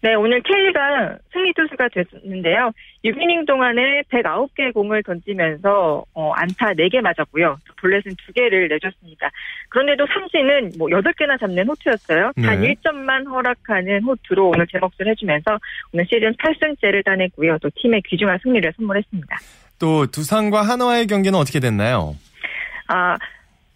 네, 0.01 0.13
오늘 0.13 0.41
켈리가 0.41 1.17
승리 1.33 1.51
투수가 1.53 1.89
됐는데요. 1.89 2.71
6이닝 3.07 3.47
동안에 3.47 4.03
109개 4.09 4.73
공을 4.73 5.03
던지면서 5.03 6.03
어, 6.13 6.31
안타 6.33 6.73
4개 6.73 6.99
맞았고요. 7.01 7.57
볼넷은 7.79 8.11
2개를 8.11 8.69
내줬습니다. 8.69 9.29
그런데도 9.69 10.05
삼진은 10.07 10.71
뭐 10.77 10.89
8개나 10.89 11.39
잡는 11.39 11.67
호투였어요. 11.67 12.31
네. 12.35 12.45
단 12.45 12.61
1점만 12.61 13.27
허락하는 13.27 14.03
호투로 14.03 14.49
오늘 14.49 14.67
제 14.67 14.77
몫을 14.79 15.09
해주면서 15.09 15.57
오늘 15.93 16.05
시즌 16.05 16.33
8승째를 16.33 17.05
따냈고요. 17.05 17.57
또 17.59 17.69
팀의 17.75 18.01
귀중한 18.07 18.39
승리를 18.43 18.73
선물했습니다. 18.75 19.37
또 19.79 20.07
두산과 20.07 20.63
한화의 20.63 21.07
경기는 21.07 21.37
어떻게 21.37 21.59
됐나요? 21.59 22.15
아, 22.87 23.15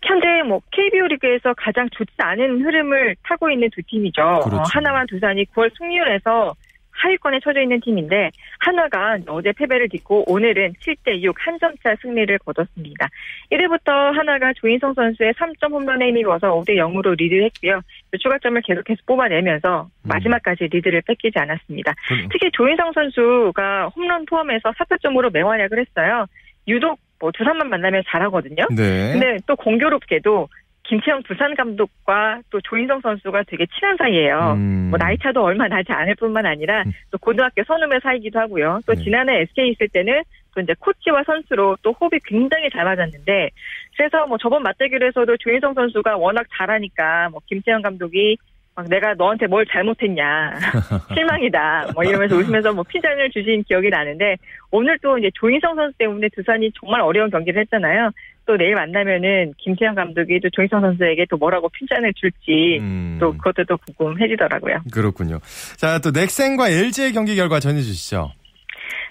현재 0.03 0.27
뭐 0.47 0.59
KBO 0.71 1.07
리그에서 1.07 1.53
가장 1.55 1.87
좋지 1.91 2.11
않은 2.17 2.65
흐름을 2.65 3.15
타고 3.23 3.49
있는 3.49 3.69
두 3.69 3.81
팀이죠. 3.83 4.21
어, 4.21 4.39
그렇죠. 4.39 4.57
어, 4.57 4.63
하나와 4.73 5.05
두산이 5.07 5.45
9월 5.53 5.69
승률에서 5.77 6.55
하위권에 7.01 7.39
처져 7.43 7.61
있는 7.61 7.79
팀인데 7.81 8.29
하나가 8.59 9.17
어제 9.27 9.51
패배를 9.53 9.89
딛고 9.89 10.31
오늘은 10.31 10.73
7대6 10.81 11.33
한 11.37 11.57
점 11.59 11.71
차 11.83 11.95
승리를 12.01 12.37
거뒀습니다. 12.39 13.07
1회부터 13.51 14.11
하나가 14.13 14.51
조인성 14.53 14.93
선수의 14.93 15.33
3점 15.33 15.71
홈런에 15.71 16.07
힘입어서 16.09 16.59
5대 16.61 16.75
0으로 16.75 17.15
리드했고요. 17.17 17.81
추가점을 18.19 18.61
계속해서 18.61 18.99
뽑아내면서 19.05 19.83
음. 19.83 20.07
마지막까지 20.07 20.65
리드를 20.71 21.01
뺏기지 21.07 21.37
않았습니다. 21.39 21.93
음. 22.11 22.27
특히 22.31 22.49
조인성 22.51 22.91
선수가 22.93 23.89
홈런 23.95 24.25
포함해서 24.25 24.71
4타점으로 24.71 25.31
맹활약을 25.33 25.79
했어요. 25.79 26.25
유독 26.67 26.99
뭐 27.19 27.31
두산만 27.31 27.69
만나면 27.69 28.03
잘하거든요. 28.07 28.67
네. 28.75 29.11
근데 29.13 29.37
또 29.45 29.55
공교롭게도 29.55 30.47
김치영 30.91 31.23
부산 31.23 31.55
감독과 31.55 32.41
또 32.49 32.59
조인성 32.59 32.99
선수가 32.99 33.43
되게 33.47 33.65
친한 33.67 33.95
사이예요. 33.95 34.55
음. 34.57 34.89
뭐 34.89 34.99
나이 34.99 35.17
차도 35.17 35.41
얼마 35.41 35.69
나지 35.69 35.89
않을 35.89 36.15
뿐만 36.15 36.45
아니라 36.45 36.83
음. 36.85 36.91
또 37.09 37.17
고등학교 37.17 37.63
선후배 37.63 38.01
사이기도 38.01 38.37
하고요. 38.39 38.81
또 38.85 38.93
네. 38.93 39.01
지난해 39.01 39.39
SK 39.39 39.69
있을 39.69 39.87
때는 39.87 40.21
또 40.53 40.59
이제 40.59 40.73
코치와 40.77 41.23
선수로 41.25 41.77
또 41.81 41.93
호흡이 41.93 42.19
굉장히 42.25 42.69
잘 42.69 42.83
맞았는데 42.83 43.51
그래서 43.95 44.27
뭐 44.27 44.37
저번 44.37 44.63
맞대결에서도 44.63 45.37
조인성 45.37 45.75
선수가 45.75 46.17
워낙 46.17 46.45
잘하니까 46.57 47.29
뭐 47.29 47.39
김채영 47.47 47.81
감독이 47.81 48.35
막 48.75 48.85
내가 48.89 49.13
너한테 49.13 49.47
뭘 49.47 49.65
잘못했냐 49.65 50.55
실망이다 51.13 51.91
뭐 51.93 52.03
이러면서 52.03 52.35
웃으면서 52.35 52.73
뭐 52.73 52.83
피자를 52.83 53.29
주신 53.29 53.63
기억이 53.63 53.89
나는데 53.89 54.35
오늘 54.71 54.97
또 54.99 55.17
이제 55.17 55.29
조인성 55.35 55.75
선수 55.75 55.97
때문에 55.97 56.27
두산이 56.35 56.71
정말 56.79 57.01
어려운 57.01 57.29
경기를 57.29 57.61
했잖아요. 57.61 58.11
또 58.51 58.57
내일 58.57 58.75
만나면은 58.75 59.53
김태형 59.57 59.95
감독이 59.95 60.41
또 60.41 60.49
조인성 60.49 60.81
선수에게 60.81 61.25
또 61.29 61.37
뭐라고 61.37 61.69
핀잔을 61.69 62.11
줄지 62.15 62.79
음. 62.81 63.17
또 63.17 63.31
그것도 63.31 63.63
또 63.63 63.77
궁금해지더라고요. 63.77 64.81
그렇군요. 64.91 65.39
자 65.77 65.99
또 66.03 66.11
넥센과 66.11 66.67
LG의 66.69 67.13
경기 67.13 67.35
결과 67.37 67.59
전해주시죠. 67.61 68.31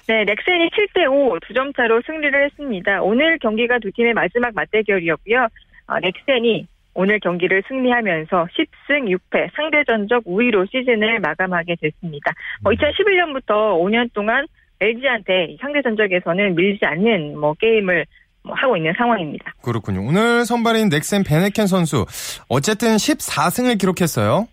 네, 0.08 0.24
넥센이 0.24 0.68
7대5 0.70 1.40
두 1.46 1.54
점 1.54 1.72
차로 1.72 2.02
승리를 2.04 2.44
했습니다. 2.44 3.00
오늘 3.02 3.38
경기가 3.38 3.78
두 3.78 3.90
팀의 3.92 4.12
마지막 4.12 4.52
맞대결이었고요. 4.54 5.46
어, 5.86 5.98
넥센이 6.00 6.66
오늘 6.92 7.18
경기를 7.20 7.62
승리하면서 7.68 8.48
10승 8.52 9.16
6패 9.16 9.50
상대 9.56 9.84
전적 9.84 10.22
우위로 10.26 10.66
시즌을 10.66 11.20
마감하게 11.20 11.76
됐습니다. 11.80 12.32
뭐 12.62 12.72
2011년부터 12.72 13.78
5년 13.80 14.12
동안 14.12 14.44
LG한테 14.80 15.56
상대 15.60 15.80
전적에서는 15.82 16.54
밀지 16.56 16.84
않는 16.84 17.38
뭐 17.38 17.54
게임을 17.54 17.94
뭐 17.94 18.04
하고 18.44 18.76
있는 18.76 18.92
상황입니다. 18.96 19.52
그렇군요. 19.62 20.06
오늘 20.06 20.44
선발인 20.44 20.88
넥센 20.88 21.24
베네켄 21.24 21.66
선수 21.66 22.06
어쨌든 22.48 22.96
14승을 22.96 23.78
기록했어요. 23.78 24.46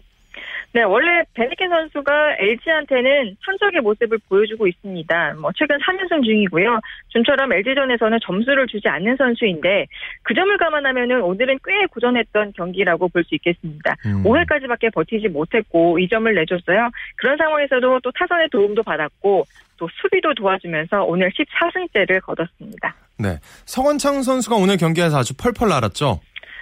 네, 0.77 0.83
원래 0.83 1.23
베네켄 1.33 1.69
선수가 1.69 2.35
LG한테는 2.37 3.35
선적의 3.43 3.81
모습을 3.81 4.19
보여주고 4.29 4.67
있습니다. 4.67 5.33
뭐 5.41 5.49
최근 5.55 5.75
3연승 5.79 6.23
중이고요. 6.23 6.79
좀처럼 7.07 7.51
LG전에서는 7.51 8.19
점수를 8.21 8.67
주지 8.67 8.87
않는 8.87 9.15
선수인데 9.17 9.87
그 10.21 10.35
점을 10.35 10.55
감안하면은 10.55 11.21
오늘은 11.23 11.57
꽤 11.65 11.87
고전했던 11.87 12.53
경기라고 12.55 13.07
볼 13.07 13.23
수 13.23 13.33
있겠습니다. 13.33 13.95
음. 14.05 14.23
5회까지밖에 14.23 14.93
버티지 14.93 15.29
못했고 15.29 15.97
2점을 15.97 16.31
내줬어요. 16.35 16.91
그런 17.15 17.35
상황에서도 17.37 17.99
또 18.01 18.11
타선의 18.11 18.47
도움도 18.51 18.83
받았고 18.83 19.45
또 19.77 19.89
수비도 19.99 20.35
도와주면서 20.35 21.05
오늘 21.05 21.31
14승째를 21.31 22.21
거뒀습니다. 22.21 22.95
네, 23.17 23.39
성원창 23.65 24.21
선수가 24.21 24.55
오늘 24.57 24.77
경기에서 24.77 25.17
아주 25.17 25.33
펄펄 25.35 25.69
날았죠. 25.69 26.19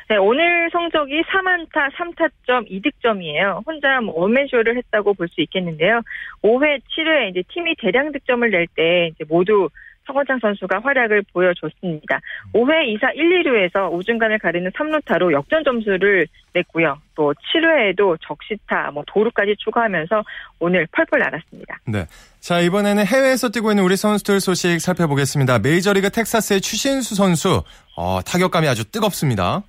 네, 0.07 0.17
오늘 0.17 0.69
성적이 0.71 1.23
4안타 1.23 1.91
3타점 1.95 2.69
2득점이에요. 2.69 3.65
혼자 3.65 3.99
뭐 4.01 4.19
원맨쇼를 4.19 4.77
했다고 4.77 5.15
볼 5.15 5.27
수 5.29 5.41
있겠는데요. 5.41 6.01
5회, 6.43 6.79
7회 6.95 7.31
이제 7.31 7.43
팀이 7.51 7.75
대량 7.81 8.11
득점을 8.11 8.47
낼 8.51 8.67
때 8.75 9.07
이제 9.13 9.23
모두 9.27 9.67
성원창 10.05 10.37
선수가 10.39 10.81
활약을 10.83 11.23
보여줬습니다. 11.33 12.19
5회 12.53 12.99
2사 12.99 13.15
1, 13.15 13.43
2루에서 13.43 13.91
우중간을 13.91 14.37
가리는 14.37 14.69
3루타로 14.69 15.31
역전 15.31 15.63
점수를 15.63 16.27
냈고요. 16.53 16.99
또 17.15 17.33
7회에도 17.33 18.15
적시타, 18.21 18.91
뭐 18.91 19.03
도루까지 19.07 19.55
추가하면서 19.57 20.23
오늘 20.59 20.85
펄펄 20.91 21.17
날았습니다. 21.17 21.79
네. 21.87 22.05
자, 22.39 22.59
이번에는 22.59 23.03
해외에서 23.03 23.49
뛰고 23.49 23.71
있는 23.71 23.83
우리 23.83 23.97
선수들 23.97 24.39
소식 24.39 24.79
살펴보겠습니다. 24.79 25.57
메이저리그 25.57 26.11
텍사스의 26.11 26.61
추신수 26.61 27.15
선수, 27.15 27.63
어, 27.97 28.19
타격감이 28.21 28.67
아주 28.67 28.85
뜨겁습니다. 28.91 29.63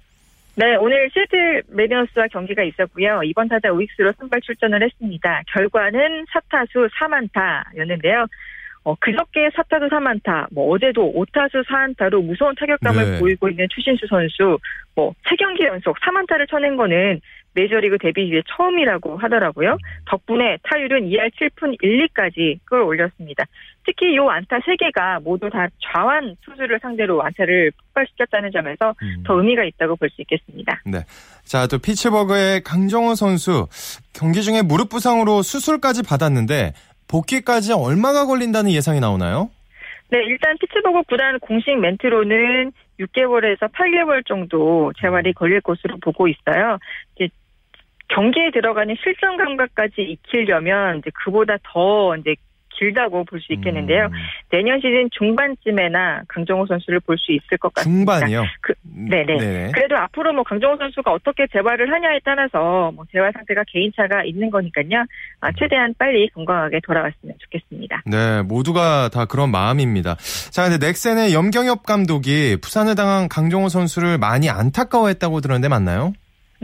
네, 0.59 0.75
오늘 0.77 1.11
시애틀 1.13 1.65
메리너스와 1.69 2.29
경기가 2.29 2.63
있었고요. 2.63 3.21
이번 3.25 3.47
타자 3.49 3.71
우익수로 3.71 4.15
선발 4.19 4.41
출전을 4.41 4.83
했습니다. 4.83 5.43
결과는 5.49 6.25
4타수 6.25 6.89
4만타였는데요. 6.95 8.27
어, 8.85 8.95
그저께 8.99 9.51
4타수 9.51 9.91
3안타, 9.91 10.47
뭐 10.53 10.73
어제도 10.73 11.13
5타수 11.13 11.63
4안타로 11.67 12.25
무서운 12.25 12.55
타격감을 12.55 13.05
네. 13.05 13.19
보이고 13.19 13.51
있는 13.51 13.67
추신수 13.69 14.07
선수, 14.07 14.59
뭐 14.95 15.13
3경기 15.27 15.65
연속 15.65 15.99
3안타를 16.01 16.49
쳐낸 16.49 16.77
거는 16.77 17.21
메이저리그 17.57 17.99
데뷔 17.99 18.29
이후에 18.29 18.43
처음이라고 18.57 19.17
하더라고요. 19.17 19.79
덕분에 20.05 20.59
타율은 20.63 21.09
2할 21.09 21.31
7푼 21.33 21.81
1리까지 21.83 22.59
끌어올렸습니다. 22.67 23.45
특히 23.85 24.13
이 24.15 24.19
안타 24.19 24.59
3개가 24.59 25.23
모두 25.23 25.49
다 25.49 25.67
좌완 25.81 26.37
투수를 26.43 26.79
상대로 26.81 27.23
안타를 27.23 27.71
폭발시켰다는 27.71 28.51
점에서 28.53 28.95
음. 29.03 29.23
더 29.25 29.35
의미가 29.39 29.65
있다고 29.65 29.97
볼 29.97 30.11
수 30.11 30.21
있겠습니다. 30.23 30.81
네. 30.85 30.99
자, 31.45 31.67
또 31.67 31.79
피츠버그의 31.79 32.63
강정호 32.63 33.15
선수 33.15 33.67
경기 34.13 34.43
중에 34.43 34.63
무릎 34.63 34.91
부상으로 34.91 35.43
수술까지 35.43 36.03
받았는데 36.03 36.73
복귀까지 37.09 37.73
얼마가 37.73 38.27
걸린다는 38.27 38.71
예상이 38.73 39.01
나오나요? 39.01 39.51
네, 40.11 40.19
일단 40.25 40.57
피츠버그 40.61 41.03
구단 41.09 41.39
공식 41.41 41.75
멘트로는 41.77 42.73
6개월에서 43.01 43.71
8개월 43.73 44.25
정도 44.27 44.93
재활이 45.01 45.33
걸릴 45.33 45.61
것으로 45.61 45.97
보고 46.01 46.29
있어요. 46.29 46.79
경기에 48.09 48.51
들어가는 48.53 48.95
실전 49.03 49.37
감각까지 49.37 50.03
익히려면 50.03 50.99
이제 50.99 51.11
그보다 51.25 51.57
더 51.63 52.17
이제 52.17 52.35
길다고 52.79 53.25
볼 53.25 53.41
수 53.41 53.55
있겠는데요. 53.55 54.05
음. 54.05 54.13
내년 54.51 54.79
시즌 54.81 55.09
중반쯤에나 55.17 56.25
강정호 56.29 56.67
선수를 56.67 57.01
볼 57.01 57.17
수 57.17 57.33
있을 57.33 57.57
것 57.59 57.73
같습니다. 57.73 58.19
중반이요? 58.19 58.45
그, 58.61 58.75
네네. 58.85 59.25
네네. 59.39 59.71
그래도 59.73 59.97
앞으로 59.97 60.35
뭐 60.35 60.43
강정호 60.43 60.77
선수가 60.77 61.11
어떻게 61.11 61.47
재활을 61.51 61.91
하냐에 61.91 62.21
따라서 62.23 62.93
뭐 62.95 63.07
재활 63.11 63.33
상태가 63.33 63.65
개인차가 63.67 64.25
있는 64.25 64.51
거니까요. 64.51 65.07
아, 65.41 65.51
최대한 65.59 65.95
빨리 65.99 66.29
건강하게 66.35 66.81
돌아왔으면 66.85 67.35
좋겠습니다. 67.39 68.03
네, 68.05 68.43
모두가 68.43 69.09
다 69.11 69.25
그런 69.25 69.51
마음입니다. 69.51 70.17
자, 70.51 70.69
근데 70.69 70.87
넥센의 70.87 71.33
염경엽 71.33 71.85
감독이 71.87 72.59
부산을 72.61 72.95
당한 72.95 73.29
강정호 73.29 73.71
선수를 73.71 74.19
많이 74.19 74.51
안타까워했다고 74.51 75.41
들었는데 75.41 75.69
맞나요? 75.69 76.13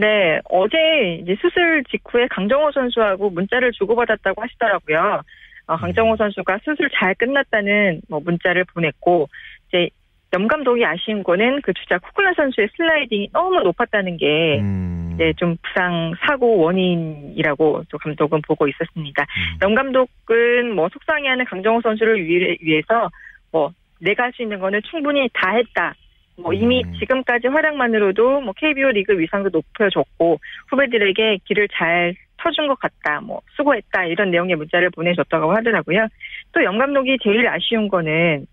네, 0.03 0.41
어제 0.51 1.21
이제 1.23 1.37
수술 1.41 1.85
직후에 1.85 2.27
강정호 2.27 2.73
선수하고 2.73 3.31
문자를 3.31 3.71
주고받았다고 3.71 4.43
하시더라고요. 4.43 5.23
어, 5.69 5.77
강정호 5.77 6.17
선수가 6.17 6.59
수술 6.65 6.91
잘 6.91 7.15
끝났다는 7.15 8.01
뭐 8.09 8.19
문자를 8.19 8.65
보냈고 8.65 9.29
이제 9.69 9.91
염 10.33 10.49
감독이 10.49 10.85
아쉬운 10.85 11.23
거는 11.23 11.61
그 11.63 11.73
주자 11.73 11.99
쿠클라 11.99 12.33
선수의 12.35 12.69
슬라이딩이 12.77 13.29
너무 13.33 13.61
높았다는 13.61 14.17
게 14.17 14.59
음. 14.59 15.13
이제 15.15 15.33
좀 15.37 15.57
부상 15.63 16.15
사고 16.27 16.59
원인이라고 16.59 17.85
또 17.89 17.99
감독은 17.99 18.43
보고 18.45 18.67
있었습니다. 18.67 19.23
음. 19.23 19.59
염 19.63 19.75
감독은 19.77 20.75
뭐 20.75 20.89
속상해하는 20.89 21.45
강정호 21.45 21.81
선수를 21.81 22.27
위해서 22.61 23.09
뭐 23.53 23.71
내가 24.01 24.25
할 24.25 24.33
수 24.33 24.43
있는 24.43 24.59
거는 24.59 24.81
충분히 24.91 25.29
다 25.33 25.53
했다. 25.53 25.95
뭐 26.39 26.53
이미 26.53 26.83
음. 26.85 26.93
지금까지 26.99 27.49
활약만으로도 27.49 28.41
뭐 28.41 28.53
KBO 28.57 28.89
리그 28.91 29.19
위상도 29.19 29.51
높여줬고 29.53 30.39
후배들에게 30.71 31.39
길을 31.45 31.69
잘 31.73 32.15
터준 32.39 32.67
것 32.69 32.79
같다. 32.81 33.21
뭐 33.21 33.41
수고했다 33.57 34.07
이런 34.07 34.31
내용의 34.31 34.57
문자를 34.57 34.91
보내줬다고 34.91 35.53
하더라고요. 35.55 36.07
또 36.53 36.63
영 36.65 36.79
감독이 36.79 37.17
제일 37.23 37.47
아쉬운 37.49 37.89
거는 37.89 38.47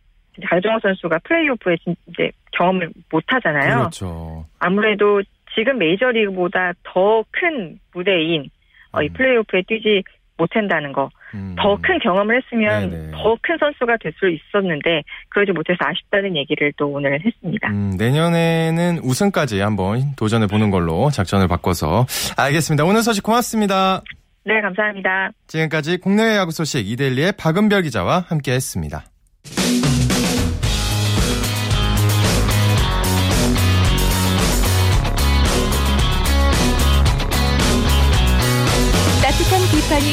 강정호 0.48 0.80
선수가 0.80 1.20
플레이오프에 1.24 1.78
이제 2.08 2.32
경험을 2.52 2.90
못 3.12 3.24
하잖아요. 3.28 3.78
그렇죠. 3.80 4.46
아무래도 4.60 5.22
지금 5.56 5.78
메이저리그보다 5.80 6.74
더 6.84 7.24
큰 7.32 7.80
무대인 7.94 8.50
음. 8.96 9.04
이 9.04 9.10
플레이오프에 9.10 9.64
뛰지 9.68 10.04
못한다는 10.39 10.91
거. 10.93 11.10
음. 11.36 11.55
더큰 11.60 12.00
경험을 12.00 12.41
했으면 12.41 13.12
더 13.12 13.38
큰 13.43 13.58
선수가 13.60 13.98
될 14.01 14.12
수 14.19 14.27
있었는데 14.27 15.03
그러지 15.29 15.51
못해서 15.51 15.77
아쉽다는 15.81 16.36
얘기를 16.36 16.74
또 16.77 16.88
오늘 16.88 17.19
했습니다. 17.24 17.69
음, 17.69 17.93
내년에는 17.98 19.00
우승까지 19.03 19.60
한번 19.60 20.15
도전해 20.17 20.48
보는 20.48 20.72
걸로 20.72 21.12
작전을 21.12 21.48
바꿔서 21.48 22.08
알겠습니다. 22.38 22.84
오늘 22.86 23.03
소식 23.03 23.24
고맙습니다. 23.24 24.01
네, 24.46 24.60
감사합니다. 24.62 25.29
지금까지 25.48 25.98
국내외 25.98 26.36
야구 26.38 26.51
소식 26.51 26.89
이데일리의 26.89 27.34
박은별 27.38 27.84
기자와 27.84 28.25
함께했습니다. 28.27 29.03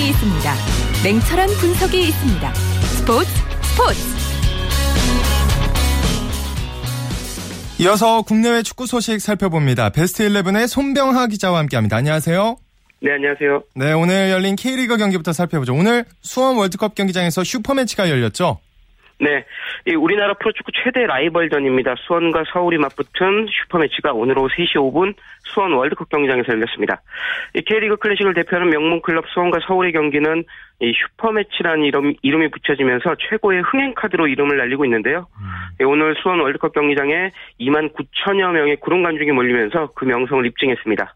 있습니다. 0.09 0.55
냉철한 1.05 1.49
분석이 1.61 2.09
있습니다. 2.09 2.55
스포츠 2.55 3.31
스포츠 3.63 4.17
이어서 7.79 8.23
국내외 8.23 8.63
축구 8.63 8.87
소식 8.87 9.21
살펴봅니다. 9.21 9.91
베스트 9.91 10.27
11의 10.27 10.67
손병하 10.67 11.27
기자와 11.27 11.59
함께합니다. 11.59 11.99
안녕하세요. 11.99 12.57
네, 13.03 13.13
안녕하세요. 13.13 13.63
네, 13.75 13.93
오늘 13.93 14.31
열린 14.31 14.57
K리그 14.57 14.97
경기부터 14.97 15.35
살펴보죠. 15.35 15.75
오늘 15.75 16.07
수원 16.23 16.57
월드컵 16.57 16.95
경기장에서 16.95 17.45
슈퍼매치가 17.45 18.09
열렸죠? 18.09 18.59
네, 19.19 19.47
우리나라 19.95 20.35
프로축구 20.35 20.73
최대 20.73 21.07
라이벌전입니다. 21.07 21.95
수원과 22.07 22.45
서울이 22.53 22.77
맞붙은 22.77 23.47
슈퍼매치가 23.51 24.13
오늘 24.13 24.39
오후 24.39 24.49
3시 24.49 24.75
5분 24.75 25.15
수원 25.41 25.73
월드컵 25.73 26.11
경기장에서 26.11 26.53
열렸습니다. 26.53 27.01
이 27.55 27.63
K리그 27.63 27.97
클래식을 27.97 28.35
대표하는 28.35 28.71
명문 28.71 29.01
클럽 29.01 29.25
수원과 29.29 29.61
서울의 29.67 29.93
경기는 29.93 30.45
이 30.81 30.93
슈퍼매치라는 30.93 31.85
이름, 31.85 32.13
이름이 32.21 32.49
붙여지면서 32.51 33.17
최고의 33.31 33.63
흥행 33.63 33.95
카드로 33.95 34.29
이름을 34.29 34.59
날리고 34.59 34.85
있는데요. 34.85 35.27
음. 35.81 35.87
오늘 35.87 36.15
수원 36.17 36.41
월드컵 36.41 36.75
경기장에 36.75 37.31
2만 37.59 37.95
9천여 37.95 38.53
명의 38.53 38.77
구름 38.77 39.03
관중이 39.03 39.33
몰리면서 39.33 39.93
그 39.95 40.05
명성을 40.05 40.45
입증했습니다. 40.45 41.15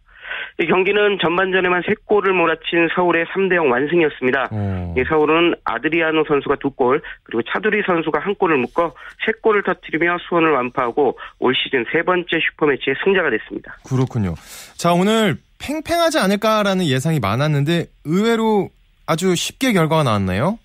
이 0.60 0.66
경기는 0.66 1.18
전반전에만 1.22 1.82
3골을 1.82 2.32
몰아친 2.32 2.88
서울의 2.94 3.24
3대0 3.32 3.70
완승이었습니다. 3.70 4.48
음. 4.52 4.94
이 4.96 5.02
서울은 5.08 5.54
아드리아노 5.64 6.24
선수가 6.28 6.56
2골, 6.56 7.00
그리고 7.22 7.42
차두리 7.50 7.82
선수가 7.86 8.20
한 8.20 8.34
골을 8.34 8.58
묶어 8.58 8.92
3골을 9.26 9.64
터뜨리며 9.64 10.18
수원을 10.28 10.50
완파하고 10.50 11.18
올 11.38 11.54
시즌 11.54 11.86
세 11.90 12.02
번째 12.02 12.26
슈퍼매치의 12.38 12.96
승자가 13.02 13.30
됐습니다. 13.30 13.78
그렇군요. 13.88 14.34
자, 14.76 14.92
오늘 14.92 15.36
팽팽하지 15.58 16.18
않을까라는 16.18 16.84
예상이 16.84 17.20
많았는데 17.20 17.86
의외로 18.04 18.68
아주 19.06 19.34
쉽게 19.34 19.72
결과가 19.72 20.02
나왔나요? 20.02 20.58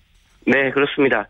네, 0.46 0.70
그렇습니다. 0.72 1.26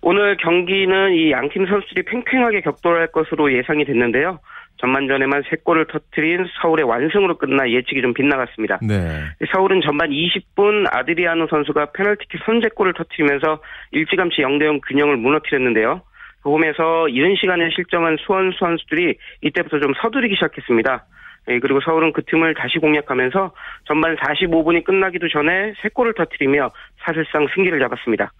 오늘 0.00 0.38
경기는 0.38 1.12
이 1.12 1.32
양팀 1.32 1.66
선수들이 1.66 2.04
팽팽하게 2.04 2.62
격돌할 2.62 3.08
것으로 3.08 3.52
예상이 3.52 3.84
됐는데요. 3.84 4.38
전반전에만 4.78 5.42
3골을 5.42 5.90
터트린 5.90 6.46
서울의 6.60 6.84
완승으로 6.84 7.38
끝나 7.38 7.68
예측이 7.70 8.02
좀 8.02 8.14
빗나갔습니다. 8.14 8.80
네. 8.82 9.24
서울은 9.52 9.80
전반 9.82 10.10
20분 10.10 10.86
아드리아노 10.90 11.46
선수가 11.48 11.92
페널티킥 11.92 12.40
선제골을 12.44 12.94
터트리면서 12.94 13.60
일찌감치 13.92 14.42
0대0 14.42 14.80
균형을 14.86 15.16
무너뜨렸는데요. 15.16 16.02
그 16.42 16.50
홈에서 16.50 17.08
이른 17.08 17.34
시간에 17.36 17.70
실점한 17.74 18.18
수원 18.20 18.52
선수들이 18.58 19.16
이때부터 19.42 19.80
좀 19.80 19.94
서두르기 20.00 20.34
시작했습니다. 20.34 21.06
예, 21.48 21.58
그리고 21.60 21.80
서울은 21.80 22.12
그 22.12 22.22
틈을 22.24 22.54
다시 22.54 22.78
공략하면서 22.78 23.52
전반 23.84 24.16
45분이 24.16 24.84
끝나기도 24.84 25.28
전에 25.28 25.72
3골을 25.82 26.16
터트리며 26.16 26.70
사실상 27.04 27.46
승기를 27.54 27.78
잡았습니다. 27.80 28.32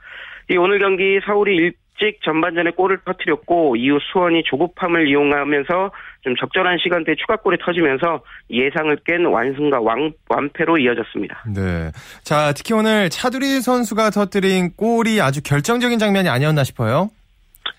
이 0.50 0.56
오늘 0.56 0.78
경기 0.78 1.20
서울이 1.24 1.72
일찍 1.98 2.22
전반전에 2.22 2.70
골을 2.72 2.98
터뜨렸고 3.04 3.76
이후 3.76 3.98
수원이 4.12 4.42
조급함을 4.44 5.08
이용하면서 5.08 5.90
좀 6.22 6.36
적절한 6.36 6.78
시간대에 6.82 7.14
추가골이 7.16 7.58
터지면서 7.60 8.22
예상을 8.50 8.96
깬 9.04 9.26
완승과 9.26 9.80
완, 9.80 10.12
완패로 10.28 10.78
이어졌습니다. 10.78 11.44
네. 11.54 11.90
자, 12.22 12.52
특히 12.54 12.74
오늘 12.74 13.10
차두리 13.10 13.60
선수가 13.60 14.10
터뜨린 14.10 14.74
골이 14.76 15.20
아주 15.20 15.42
결정적인 15.42 15.98
장면이 15.98 16.28
아니었나 16.28 16.64
싶어요. 16.64 17.10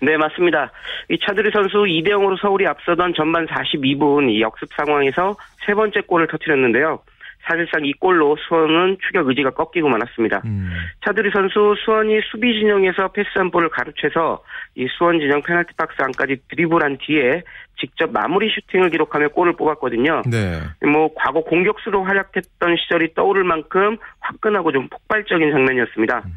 네, 0.00 0.16
맞습니다. 0.16 0.70
이 1.10 1.18
차두리 1.18 1.50
선수 1.52 1.78
2대 1.78 2.08
0으로 2.10 2.40
서울이 2.40 2.66
앞서던 2.66 3.14
전반 3.16 3.46
42분 3.46 4.30
이 4.30 4.40
역습 4.40 4.68
상황에서 4.76 5.36
세 5.66 5.74
번째 5.74 6.00
골을 6.06 6.28
터뜨렸는데요. 6.28 7.00
사실상 7.48 7.84
이 7.84 7.92
골로 7.94 8.36
수원은 8.36 8.98
추격 9.06 9.28
의지가 9.28 9.50
꺾이고 9.50 9.88
말았습니다. 9.88 10.42
음. 10.44 10.70
차두리 11.04 11.30
선수 11.30 11.74
수원이 11.84 12.20
수비 12.30 12.58
진영에서 12.60 13.08
패스 13.08 13.28
한 13.36 13.50
볼을 13.50 13.70
가로채서 13.70 14.42
이 14.74 14.86
수원 14.96 15.18
진영 15.18 15.42
페널티 15.42 15.72
박스 15.76 15.96
안까지 15.98 16.36
드리블한 16.48 16.98
뒤에 16.98 17.42
직접 17.80 18.10
마무리 18.12 18.50
슈팅을 18.50 18.90
기록하며 18.90 19.28
골을 19.28 19.54
뽑았거든요. 19.54 20.22
네. 20.30 20.60
뭐 20.86 21.10
과거 21.14 21.40
공격수로 21.40 22.04
활약했던 22.04 22.76
시절이 22.76 23.14
떠오를 23.14 23.44
만큼 23.44 23.96
화끈하고 24.20 24.72
좀 24.72 24.88
폭발적인 24.88 25.50
장면이었습니다. 25.50 26.22
음. 26.26 26.32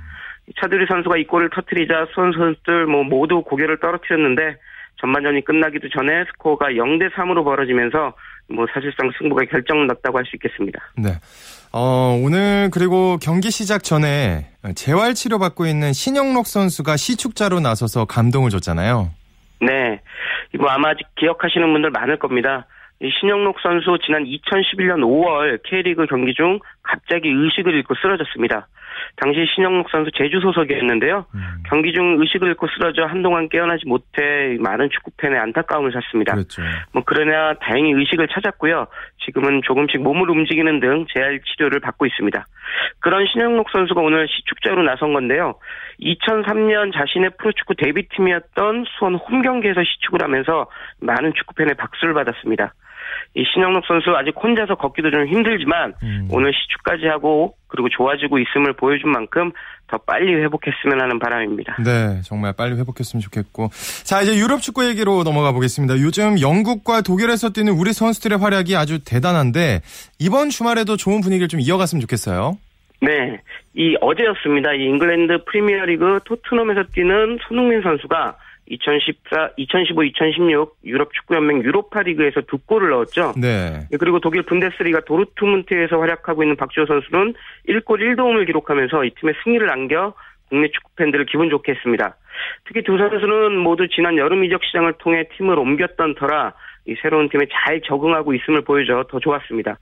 차두리 0.59 0.85
선수가 0.87 1.17
이 1.17 1.25
골을 1.25 1.49
터트리자 1.49 2.07
수원 2.13 2.31
선수들 2.31 2.85
뭐 2.85 3.03
모두 3.03 3.41
고개를 3.41 3.79
떨어뜨렸는데 3.79 4.57
전반전이 4.99 5.43
끝나기도 5.43 5.89
전에 5.89 6.25
스코어가 6.25 6.69
0대 6.69 7.11
3으로 7.11 7.43
벌어지면서 7.43 8.13
뭐 8.51 8.65
사실상 8.73 9.11
승부가 9.17 9.45
결정났다고 9.45 10.17
할 10.17 10.25
수 10.25 10.35
있겠습니다. 10.35 10.79
네. 10.97 11.09
어, 11.73 12.19
오늘 12.21 12.69
그리고 12.71 13.17
경기 13.21 13.49
시작 13.49 13.83
전에 13.83 14.47
재활 14.75 15.13
치료 15.13 15.39
받고 15.39 15.65
있는 15.65 15.93
신영록 15.93 16.45
선수가 16.45 16.97
시축자로 16.97 17.59
나서서 17.59 18.05
감동을 18.05 18.49
줬잖아요. 18.49 19.09
네. 19.61 20.01
이거 20.53 20.67
아마 20.67 20.93
기억하시는 21.15 21.71
분들 21.71 21.91
많을 21.91 22.19
겁니다. 22.19 22.65
신영록 23.19 23.57
선수 23.61 23.97
지난 24.05 24.25
2011년 24.25 25.01
5월 25.01 25.61
K리그 25.63 26.05
경기 26.07 26.33
중 26.33 26.59
갑자기 26.83 27.29
의식을 27.29 27.73
잃고 27.73 27.95
쓰러졌습니다. 27.95 28.67
당시 29.17 29.45
신영록 29.53 29.89
선수 29.89 30.11
제주 30.11 30.39
소속이었는데요. 30.39 31.25
음. 31.33 31.41
경기 31.69 31.93
중 31.93 32.17
의식을 32.19 32.47
잃고 32.49 32.67
쓰러져 32.67 33.05
한동안 33.05 33.49
깨어나지 33.49 33.87
못해 33.87 34.57
많은 34.59 34.89
축구 34.89 35.11
팬의 35.17 35.39
안타까움을 35.39 35.91
샀습니다. 35.91 36.33
그렇죠. 36.33 36.61
뭐 36.91 37.03
그러나 37.05 37.53
다행히 37.55 37.91
의식을 37.93 38.27
찾았고요. 38.27 38.87
지금은 39.25 39.61
조금씩 39.63 40.01
몸을 40.01 40.29
움직이는 40.29 40.79
등 40.79 41.05
재활 41.13 41.39
치료를 41.41 41.79
받고 41.79 42.05
있습니다. 42.05 42.45
그런 42.99 43.25
신영록 43.27 43.69
선수가 43.71 44.01
오늘 44.01 44.27
시축자로 44.27 44.83
나선 44.83 45.13
건데요. 45.13 45.55
2003년 46.01 46.93
자신의 46.93 47.31
프로축구 47.37 47.75
데뷔팀이었던 47.75 48.85
수원 48.97 49.15
홈 49.15 49.41
경기에서 49.41 49.81
시축을 49.83 50.23
하면서 50.23 50.67
많은 50.99 51.33
축구팬의 51.35 51.75
박수를 51.75 52.13
받았습니다. 52.13 52.73
이 53.33 53.45
신영록 53.53 53.85
선수 53.87 54.11
아직 54.11 54.35
혼자서 54.35 54.75
걷기도 54.75 55.09
좀 55.09 55.25
힘들지만 55.25 55.93
음. 56.03 56.27
오늘 56.31 56.51
시축까지 56.53 57.07
하고 57.07 57.55
그리고 57.67 57.87
좋아지고 57.87 58.39
있음을 58.39 58.73
보여준 58.73 59.09
만큼 59.09 59.51
더 59.87 59.97
빨리 59.99 60.33
회복했으면 60.33 61.01
하는 61.01 61.17
바람입니다. 61.19 61.77
네, 61.83 62.21
정말 62.23 62.53
빨리 62.53 62.75
회복했으면 62.75 63.21
좋겠고. 63.21 63.69
자, 64.03 64.21
이제 64.21 64.35
유럽 64.37 64.61
축구 64.61 64.85
얘기로 64.85 65.23
넘어가 65.23 65.53
보겠습니다. 65.53 65.99
요즘 65.99 66.41
영국과 66.41 67.01
독일에서 67.01 67.51
뛰는 67.51 67.73
우리 67.73 67.93
선수들의 67.93 68.37
활약이 68.37 68.75
아주 68.75 69.03
대단한데 69.03 69.81
이번 70.19 70.49
주말에도 70.49 70.97
좋은 70.97 71.21
분위기를 71.21 71.47
좀 71.47 71.61
이어갔으면 71.61 72.01
좋겠어요. 72.01 72.57
네, 73.01 73.39
이 73.73 73.95
어제였습니다. 74.01 74.73
이 74.73 74.83
잉글랜드 74.83 75.45
프리미어리그 75.45 76.19
토트넘에서 76.25 76.83
뛰는 76.93 77.39
손흥민 77.47 77.81
선수가 77.81 78.35
2014, 78.71 79.51
2015, 79.57 80.03
2016 80.03 80.77
유럽 80.85 81.13
축구연맹 81.13 81.63
유로파 81.63 82.03
리그에서 82.03 82.41
두 82.41 82.57
골을 82.57 82.89
넣었죠. 82.89 83.33
네. 83.37 83.87
그리고 83.99 84.19
독일 84.19 84.43
분데스리가 84.43 85.01
도르트문트에서 85.01 85.99
활약하고 85.99 86.43
있는 86.43 86.55
박주호 86.55 86.85
선수는 86.85 87.33
1골 87.67 87.99
1도움을 87.99 88.45
기록하면서 88.45 89.05
이 89.05 89.11
팀의 89.11 89.35
승리를 89.43 89.69
안겨 89.69 90.13
국내 90.49 90.69
축구 90.69 90.91
팬들을 90.95 91.25
기분 91.25 91.49
좋게 91.49 91.73
했습니다. 91.73 92.15
특히 92.65 92.83
두 92.83 92.97
선수는 92.97 93.57
모두 93.57 93.87
지난 93.87 94.17
여름 94.17 94.43
이적 94.43 94.63
시장을 94.63 94.93
통해 94.99 95.25
팀을 95.37 95.59
옮겼던 95.59 96.15
터라 96.15 96.53
이 96.85 96.95
새로운 97.01 97.29
팀에 97.29 97.45
잘 97.51 97.81
적응하고 97.81 98.33
있음을 98.33 98.61
보여줘 98.61 99.05
더 99.09 99.19
좋았습니다. 99.19 99.77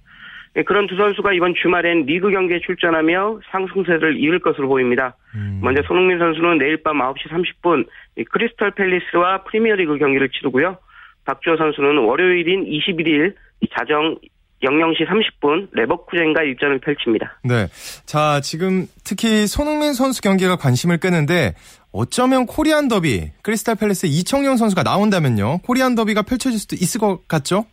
네, 0.56 0.64
그런 0.64 0.88
두 0.88 0.96
선수가 0.96 1.34
이번 1.34 1.54
주말엔 1.62 2.06
리그 2.06 2.32
경기에 2.32 2.60
출전하며 2.66 3.42
상승세를 3.52 4.20
이을 4.20 4.40
것으로 4.40 4.68
보입니다. 4.68 5.16
음. 5.36 5.60
먼저 5.62 5.82
손흥민 5.88 6.18
선수는 6.18 6.58
내일 6.58 6.82
밤 6.82 6.98
9시 6.98 7.30
30분 7.30 7.86
크리스털 8.32 8.72
팰리스와 8.72 9.44
프리미어리그 9.44 9.98
경기를 9.98 10.30
치르고요. 10.30 10.78
박주호 11.26 11.58
선수는 11.58 12.00
월요일인 12.00 12.66
21일 12.66 13.36
자정 13.78 14.18
00시 14.64 15.08
30분 15.08 15.70
레버쿠젠과 15.72 16.44
일전을 16.44 16.80
펼칩니다. 16.80 17.40
네. 17.44 17.68
자, 18.06 18.42
지금 18.42 18.88
특히 19.06 19.48
손흥민 19.48 19.94
선수 19.94 20.22
경기가 20.22 20.58
관심을 20.58 20.98
끄는데 20.98 21.54
어쩌면 21.92 22.46
코리안 22.46 22.88
더비, 22.88 23.32
크리스탈 23.42 23.76
팰리스 23.76 24.08
이청용 24.08 24.58
선수가 24.58 24.84
나온다면요. 24.84 25.60
코리안 25.60 25.96
더비가 25.96 26.24
펼쳐질 26.24 26.60
수도 26.60 26.76
있을 26.76 27.00
것 27.00 27.28
같죠? 27.28 27.66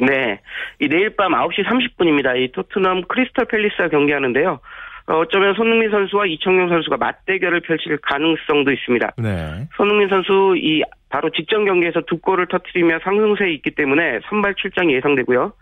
네. 0.00 0.40
이 0.80 0.88
내일 0.88 1.10
밤 1.16 1.32
9시 1.32 1.64
30분입니다. 1.64 2.36
이 2.40 2.52
토트넘 2.52 3.04
크리스탈 3.08 3.46
팰리스와 3.46 3.88
경기하는데요. 3.88 4.60
어, 5.06 5.18
어쩌면 5.18 5.54
손흥민 5.54 5.90
선수와 5.90 6.26
이청용 6.26 6.68
선수가 6.68 6.96
맞대결을 6.96 7.60
펼칠 7.60 7.98
가능성도 7.98 8.72
있습니다. 8.72 9.12
네. 9.18 9.68
손흥민 9.76 10.08
선수 10.08 10.54
이 10.56 10.82
바로 11.10 11.30
직전 11.30 11.64
경기에서 11.64 12.00
두 12.06 12.18
골을 12.18 12.46
터트리며 12.46 13.00
상승세에 13.04 13.52
있기 13.54 13.72
때문에 13.72 14.20
선발 14.28 14.54
출장이 14.54 14.94
예상되고요. 14.94 15.52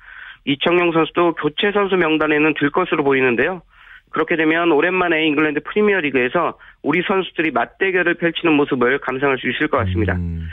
이청용 0.45 0.93
선수도 0.93 1.35
교체 1.35 1.73
선수 1.73 1.97
명단에는 1.97 2.55
들 2.55 2.71
것으로 2.71 3.05
보이는데요. 3.05 3.63
그렇게 4.13 4.37
되면 4.37 4.71
오랜만에 4.73 5.27
잉글랜드 5.27 5.61
프리미어 5.65 6.01
리그에서 6.01 6.59
우리 6.83 7.03
선수들이 7.07 7.51
맞대결을 7.53 8.15
펼치는 8.15 8.53
모습을 8.55 8.99
감상할 8.99 9.39
수 9.39 9.49
있을 9.49 9.69
것 9.69 9.79
같습니다. 9.79 10.15
음. 10.15 10.49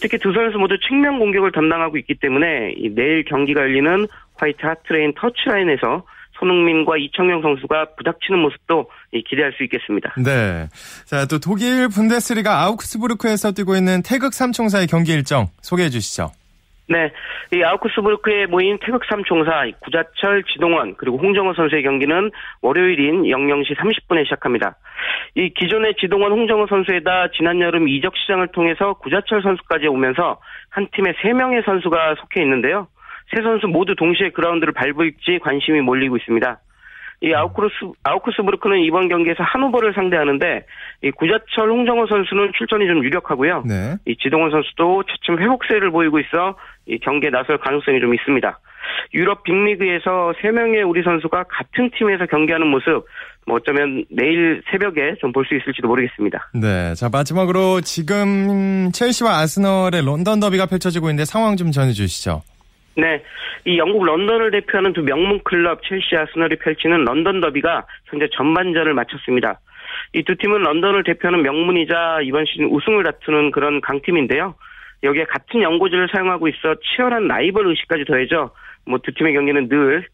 특히 0.00 0.18
두 0.18 0.32
선수 0.32 0.58
모두 0.58 0.76
측면 0.80 1.18
공격을 1.18 1.52
담당하고 1.52 1.96
있기 1.98 2.14
때문에 2.16 2.74
내일 2.94 3.24
경기가 3.24 3.60
열리는 3.60 4.06
화이트 4.36 4.58
하트레인 4.64 5.12
터치라인에서 5.14 6.04
손흥민과 6.38 6.98
이청용 6.98 7.40
선수가 7.42 7.94
부닥치는 7.96 8.40
모습도 8.40 8.90
기대할 9.26 9.52
수 9.56 9.64
있겠습니다. 9.64 10.14
네. 10.22 10.68
자, 11.06 11.26
또 11.26 11.38
독일 11.38 11.88
분데스리가 11.88 12.62
아우크스부르크에서 12.64 13.52
뛰고 13.52 13.74
있는 13.76 14.02
태극 14.02 14.34
삼총사의 14.34 14.86
경기 14.86 15.12
일정 15.12 15.48
소개해 15.62 15.88
주시죠. 15.88 16.32
네. 16.88 17.10
이 17.52 17.62
아우크스부르크에 17.62 18.46
모인 18.46 18.78
태극 18.78 19.04
삼 19.06 19.24
총사 19.24 19.66
구자철, 19.80 20.44
지동원 20.44 20.94
그리고 20.96 21.18
홍정호 21.18 21.54
선수의 21.54 21.82
경기는 21.82 22.30
월요일인 22.62 23.22
00시 23.24 23.76
30분에 23.76 24.24
시작합니다. 24.24 24.76
이 25.34 25.50
기존의 25.50 25.94
지동원, 25.98 26.32
홍정호 26.32 26.66
선수에다 26.68 27.28
지난 27.36 27.60
여름 27.60 27.88
이적 27.88 28.16
시장을 28.16 28.48
통해서 28.48 28.94
구자철 28.94 29.42
선수까지 29.42 29.88
오면서 29.88 30.40
한 30.70 30.86
팀에 30.92 31.12
3명의 31.12 31.64
선수가 31.64 32.16
속해 32.20 32.42
있는데요. 32.42 32.86
세 33.34 33.42
선수 33.42 33.66
모두 33.66 33.96
동시에 33.96 34.30
그라운드를 34.30 34.72
밟을지 34.72 35.40
관심이 35.42 35.80
몰리고 35.80 36.16
있습니다. 36.16 36.60
이 37.22 37.32
아우크스, 37.32 37.74
아우크스부르크는 38.04 38.80
이번 38.80 39.08
경기에서 39.08 39.42
한 39.42 39.62
후보를 39.62 39.94
상대하는데, 39.94 40.66
이 41.02 41.10
구자철 41.12 41.70
홍정호 41.70 42.06
선수는 42.06 42.52
출전이 42.56 42.86
좀 42.86 43.02
유력하고요. 43.04 43.64
네. 43.66 43.96
이 44.06 44.16
지동원 44.16 44.50
선수도 44.50 45.02
차츰 45.04 45.40
회복세를 45.40 45.90
보이고 45.90 46.18
있어 46.20 46.56
이 46.86 46.98
경기에 46.98 47.30
나설 47.30 47.58
가능성이 47.58 48.00
좀 48.00 48.14
있습니다. 48.14 48.58
유럽 49.14 49.42
빅리그에서 49.42 50.32
3명의 50.40 50.88
우리 50.88 51.02
선수가 51.02 51.44
같은 51.44 51.90
팀에서 51.98 52.26
경기하는 52.26 52.68
모습, 52.68 53.04
뭐 53.46 53.56
어쩌면 53.56 54.04
내일 54.10 54.62
새벽에 54.70 55.14
좀 55.20 55.32
볼 55.32 55.44
수 55.46 55.54
있을지도 55.56 55.88
모르겠습니다. 55.88 56.50
네. 56.54 56.94
자, 56.94 57.08
마지막으로 57.08 57.80
지금 57.80 58.90
첼시와 58.92 59.38
아스널의 59.40 60.04
런던 60.04 60.40
더비가 60.40 60.66
펼쳐지고 60.66 61.06
있는데 61.08 61.24
상황 61.24 61.56
좀 61.56 61.70
전해주시죠. 61.72 62.42
네. 62.96 63.22
이 63.64 63.78
영국 63.78 64.04
런던을 64.04 64.50
대표하는 64.50 64.92
두 64.92 65.02
명문 65.02 65.40
클럽 65.44 65.82
첼시 65.82 66.16
아스널이 66.16 66.56
펼치는 66.56 67.04
런던 67.04 67.40
더비가 67.40 67.86
현재 68.06 68.28
전반전을 68.32 68.94
마쳤습니다. 68.94 69.60
이 70.14 70.22
두 70.22 70.34
팀은 70.36 70.62
런던을 70.62 71.04
대표하는 71.04 71.42
명문이자 71.42 72.20
이번 72.22 72.44
시즌 72.46 72.66
우승을 72.66 73.04
다투는 73.04 73.50
그런 73.50 73.80
강팀인데요. 73.80 74.54
여기에 75.02 75.24
같은 75.24 75.62
연고지를 75.62 76.08
사용하고 76.12 76.48
있어 76.48 76.74
치열한 76.82 77.28
라이벌 77.28 77.66
의식까지 77.66 78.04
더해져 78.06 78.50
뭐 78.86 78.98
두 78.98 79.12
팀의 79.12 79.34
경기는 79.34 79.68
늘 79.68 80.06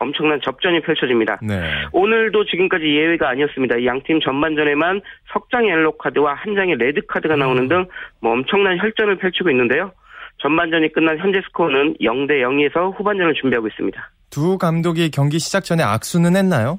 엄청난 0.00 0.40
접전이 0.40 0.80
펼쳐집니다. 0.82 1.40
네. 1.42 1.60
오늘도 1.92 2.44
지금까지 2.44 2.84
예외가 2.84 3.30
아니었습니다. 3.30 3.84
양 3.84 4.00
팀 4.02 4.20
전반전에만 4.20 5.00
석 5.32 5.50
장의 5.50 5.70
옐로 5.70 5.96
카드와 5.98 6.34
한 6.34 6.54
장의 6.54 6.76
레드 6.76 7.00
카드가 7.06 7.34
나오는 7.34 7.66
등 7.68 7.86
뭐 8.20 8.32
엄청난 8.32 8.78
혈전을 8.78 9.16
펼치고 9.16 9.50
있는데요. 9.50 9.90
전반전이 10.38 10.92
끝난 10.92 11.18
현재 11.18 11.40
스코어는 11.46 11.94
0대 12.00 12.40
0에서 12.42 12.96
후반전을 12.96 13.34
준비하고 13.34 13.66
있습니다. 13.68 14.10
두 14.30 14.58
감독이 14.58 15.10
경기 15.10 15.38
시작 15.38 15.64
전에 15.64 15.82
악수는 15.82 16.36
했나요? 16.36 16.78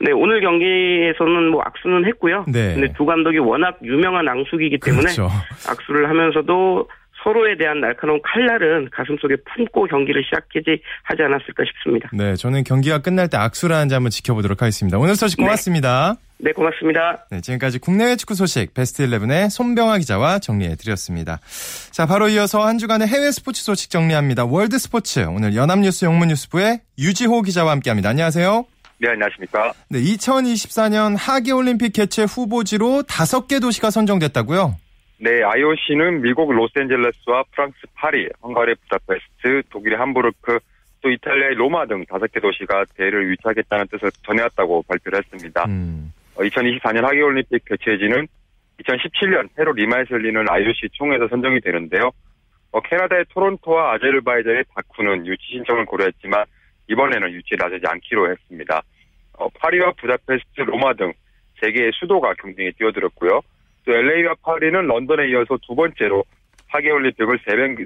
네, 0.00 0.12
오늘 0.12 0.40
경기에서는 0.40 1.50
뭐 1.50 1.62
악수는 1.62 2.06
했고요. 2.06 2.46
네. 2.48 2.74
근데 2.74 2.92
두 2.94 3.04
감독이 3.04 3.38
워낙 3.38 3.78
유명한 3.82 4.26
앙숙이기 4.28 4.78
때문에 4.78 5.02
그렇죠. 5.02 5.28
악수를 5.68 6.08
하면서도 6.08 6.88
서로에 7.22 7.56
대한 7.56 7.80
날카로운 7.80 8.20
칼날은 8.22 8.88
가슴속에 8.90 9.36
품고 9.44 9.86
경기를 9.86 10.22
시작하지 10.24 10.82
하지 11.02 11.22
않았을까 11.22 11.64
싶습니다. 11.64 12.08
네, 12.12 12.34
저는 12.34 12.64
경기가 12.64 13.00
끝날 13.00 13.28
때 13.28 13.36
악수를 13.36 13.74
하는지 13.74 13.94
한번 13.94 14.10
지켜보도록 14.10 14.62
하겠습니다. 14.62 14.98
오늘 14.98 15.16
소식 15.16 15.38
네. 15.38 15.44
고맙습니다. 15.44 16.16
네. 16.18 16.30
네, 16.42 16.52
고맙습니다. 16.52 17.26
네, 17.30 17.40
지금까지 17.42 17.78
국내외 17.78 18.16
축구 18.16 18.34
소식 18.34 18.72
베스트 18.72 19.06
11의 19.06 19.50
손병아 19.50 19.98
기자와 19.98 20.38
정리해 20.38 20.74
드렸습니다. 20.76 21.38
자, 21.90 22.06
바로 22.06 22.28
이어서 22.30 22.66
한 22.66 22.78
주간의 22.78 23.08
해외 23.08 23.30
스포츠 23.30 23.62
소식 23.62 23.90
정리합니다. 23.90 24.46
월드 24.46 24.78
스포츠 24.78 25.20
오늘 25.26 25.54
연합뉴스 25.54 26.06
영문뉴스부의 26.06 26.80
유지호 26.98 27.42
기자와 27.42 27.72
함께합니다. 27.72 28.08
안녕하세요. 28.08 28.64
네, 28.98 29.08
안녕하십니까. 29.10 29.72
네, 29.88 30.00
2024년 30.00 31.16
하계올림픽 31.18 31.92
개최 31.92 32.24
후보지로 32.24 33.02
다섯 33.02 33.46
개 33.46 33.60
도시가 33.60 33.90
선정됐다고요? 33.90 34.76
네, 35.22 35.42
IOC는 35.42 36.22
미국 36.22 36.50
로스앤젤레스와 36.50 37.44
프랑스 37.52 37.76
파리, 37.94 38.26
헝가리 38.42 38.74
부다페스트, 38.74 39.62
독일의 39.68 39.98
함부르크, 39.98 40.58
또 41.02 41.10
이탈리아의 41.10 41.56
로마 41.56 41.84
등 41.84 42.06
다섯 42.06 42.26
개 42.32 42.40
도시가 42.40 42.86
대회를 42.96 43.28
유치하겠다는 43.28 43.88
뜻을 43.88 44.10
전해왔다고 44.24 44.82
발표를 44.88 45.18
했습니다. 45.18 45.64
음. 45.66 46.10
2024년 46.36 47.02
하계올림픽 47.02 47.66
개최지는 47.66 48.26
2017년 48.82 49.54
페루 49.54 49.74
리마에서 49.74 50.14
열리는 50.14 50.42
IOC 50.48 50.88
총회에서 50.92 51.28
선정이 51.28 51.60
되는데요. 51.60 52.10
어, 52.72 52.80
캐나다의 52.80 53.26
토론토와 53.28 53.92
아제르바이잔의 53.94 54.64
바쿠는 54.74 55.26
유치 55.26 55.42
신청을 55.52 55.84
고려했지만 55.84 56.46
이번에는 56.88 57.30
유치에 57.30 57.58
나서지 57.58 57.84
않기로 57.86 58.30
했습니다. 58.30 58.82
어, 59.34 59.50
파리와 59.50 59.92
부다페스트, 60.00 60.62
로마 60.62 60.94
등 60.94 61.50
세 61.50 61.72
개의 61.72 61.90
수도가 61.94 62.32
경쟁에 62.34 62.70
뛰어들었고요. 62.78 63.42
또 63.90 63.96
LA와 63.96 64.34
파리는 64.44 64.86
런던에 64.86 65.28
이어서 65.30 65.58
두 65.66 65.74
번째로 65.74 66.22
하계올림픽을 66.68 67.40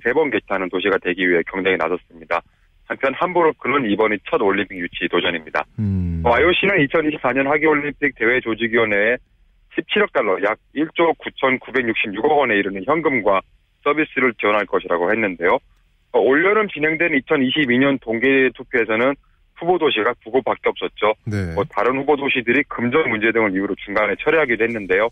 세번 0.05 0.31
개최하는 0.31 0.69
도시가 0.69 0.99
되기 0.99 1.27
위해 1.27 1.41
경쟁에 1.51 1.77
나섰습니다. 1.77 2.43
한편 2.87 3.15
함부르크는 3.15 3.91
이번이 3.91 4.19
첫 4.31 4.43
올림픽 4.43 4.77
유치 4.79 5.09
도전입니다. 5.11 5.65
음. 5.79 6.23
IOC는 6.23 6.87
2024년 6.87 7.45
하계올림픽 7.45 8.15
대회 8.17 8.39
조직위원회에 8.41 9.17
17억 9.79 10.13
달러, 10.13 10.37
약 10.43 10.59
1조 10.77 11.17
9,966억 11.17 12.37
원에 12.37 12.57
이르는 12.59 12.85
현금과 12.85 13.41
서비스를 13.83 14.35
지원할 14.35 14.67
것이라고 14.67 15.11
했는데요. 15.11 15.59
어, 16.13 16.21
올여름 16.21 16.69
진행된 16.69 17.19
2022년 17.23 17.99
동계 18.03 18.51
투표에서는 18.55 19.15
후보 19.57 19.79
도시가 19.79 20.13
두 20.23 20.31
곳밖에 20.31 20.69
없었죠. 20.69 21.15
네. 21.25 21.55
뭐 21.55 21.65
다른 21.65 21.97
후보 21.97 22.15
도시들이 22.17 22.63
금전 22.69 23.09
문제 23.09 23.33
등을 23.33 23.53
이유로 23.53 23.75
중간에 23.77 24.15
철회하기도 24.23 24.63
했는데요. 24.63 25.09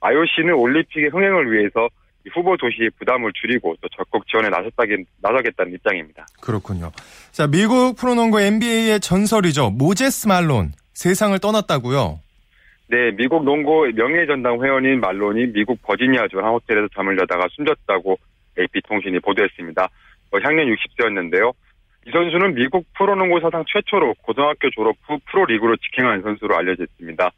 IOC는 0.00 0.54
올림픽의 0.54 1.10
흥행을 1.10 1.52
위해서 1.52 1.88
후보 2.32 2.56
도시의 2.56 2.90
부담을 2.98 3.32
줄이고 3.34 3.74
또 3.80 3.88
적극 3.88 4.26
지원에 4.28 4.48
나섰다긴, 4.48 5.06
나서겠다는 5.22 5.72
입장입니다. 5.74 6.26
그렇군요. 6.42 6.92
자, 7.32 7.46
미국 7.46 7.96
프로농구 7.96 8.40
NBA의 8.40 9.00
전설이죠. 9.00 9.70
모제스 9.70 10.28
말론 10.28 10.72
세상을 10.92 11.38
떠났다고요? 11.38 12.20
네, 12.90 13.10
미국 13.12 13.44
농구 13.44 13.90
명예전당 13.94 14.62
회원인 14.64 15.00
말론이 15.00 15.52
미국 15.52 15.80
버지니아주 15.82 16.38
한 16.38 16.46
호텔에서 16.50 16.88
잠을 16.94 17.16
자다가 17.18 17.46
숨졌다고 17.50 18.18
AP통신이 18.58 19.20
보도했습니다. 19.20 19.88
어, 20.30 20.38
향년 20.42 20.66
60세였는데요. 20.66 21.52
이 22.06 22.10
선수는 22.10 22.54
미국 22.54 22.86
프로농구 22.96 23.40
사상 23.40 23.64
최초로 23.68 24.14
고등학교 24.22 24.70
졸업 24.70 24.96
후 25.06 25.18
프로리그로 25.30 25.76
직행한 25.76 26.22
선수로 26.22 26.56
알려져 26.56 26.84
있습니다. 26.84 27.30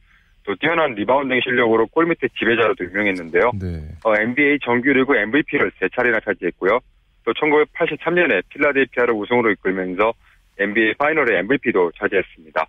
또 0.51 0.57
뛰어난 0.57 0.97
리바운딩 0.97 1.41
실력으로 1.45 1.87
골밑의 1.87 2.29
지배자로도 2.37 2.85
유명했는데요. 2.87 3.53
네. 3.55 3.87
어, 4.03 4.17
NBA 4.17 4.59
정규리그 4.65 5.15
MVP를 5.15 5.71
세 5.79 5.89
차례나 5.95 6.19
차지했고요. 6.25 6.81
또 7.25 7.33
1983년에 7.35 8.43
필라델피아를 8.49 9.15
우승으로 9.15 9.53
이끌면서 9.53 10.13
NBA 10.59 10.95
파이널의 10.95 11.39
MVP도 11.39 11.93
차지했습니다. 11.97 12.67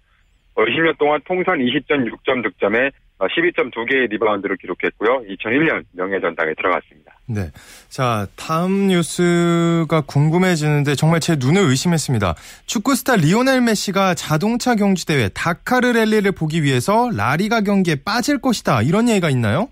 20년 0.56 0.89
어, 0.89 0.96
동안 1.00 1.22
통산 1.26 1.58
20점 1.58 2.08
6점 2.08 2.44
득점에 2.44 2.91
12.2개의 3.27 4.03
어, 4.03 4.07
리바운드를 4.10 4.57
기록했고요. 4.57 5.23
2001년 5.29 5.84
명예전당에 5.93 6.53
들어갔습니다. 6.55 7.13
네. 7.27 7.51
자, 7.89 8.27
다음 8.36 8.88
뉴스가 8.88 10.01
궁금해지는데 10.07 10.95
정말 10.95 11.19
제 11.19 11.36
눈을 11.39 11.62
의심했습니다. 11.62 12.36
축구 12.65 12.95
스타 12.95 13.15
리오넬 13.15 13.62
메시가 13.62 14.15
자동차 14.15 14.75
경주 14.75 15.05
대회 15.05 15.29
다카르 15.29 15.91
랠리를 15.91 16.31
보기 16.31 16.63
위해서 16.63 17.10
라리가 17.15 17.62
경기에 17.62 17.97
빠질 18.03 18.39
것이다. 18.39 18.81
이런 18.81 19.07
얘기가 19.07 19.29
있나요? 19.29 19.69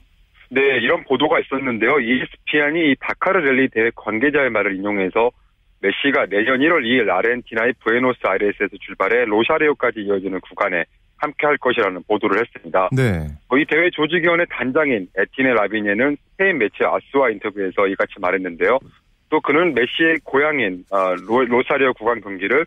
네, 0.51 0.61
이런 0.81 1.03
보도가 1.03 1.39
있었는데요. 1.39 1.99
ESPN이 1.99 2.91
이 2.91 2.95
다카르 2.99 3.39
랠리 3.39 3.69
대회 3.69 3.91
관계자의 3.95 4.49
말을 4.49 4.75
인용해서 4.75 5.31
메시가 5.81 6.25
내년 6.25 6.59
1월 6.59 6.83
2일 6.83 7.09
아르헨티나의 7.09 7.73
부에노스아이레스에서 7.79 8.75
출발해 8.81 9.25
로사리오까지 9.25 10.01
이어지는 10.01 10.39
구간에 10.41 10.85
함께 11.19 11.47
할 11.47 11.57
것이라는 11.57 12.01
보도를 12.07 12.41
했습니다. 12.41 12.89
네. 12.91 13.27
이 13.53 13.65
대회 13.65 13.89
조직위원회 13.91 14.45
단장인 14.49 15.07
에티엔 15.17 15.53
라비니에는 15.53 16.17
스페인 16.31 16.57
매체 16.57 16.85
아스와 16.85 17.29
인터뷰에서 17.31 17.87
이같이 17.87 18.13
말했는데요. 18.19 18.79
또 19.29 19.39
그는 19.41 19.73
메시의 19.75 20.19
고향인 20.23 20.85
아, 20.91 21.15
로사리오 21.19 21.93
구간 21.93 22.19
경기를 22.21 22.65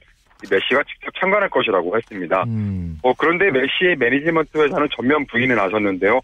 메시가 0.50 0.82
직접 0.84 1.12
참관할 1.20 1.48
것이라고 1.48 1.96
했습니다. 1.96 2.44
음. 2.46 2.98
어, 3.02 3.12
그런데 3.14 3.50
메시의 3.50 3.96
매니지먼트 3.96 4.58
회사는 4.58 4.88
전면 4.94 5.26
부인에 5.26 5.54
나섰는데요. 5.54 6.20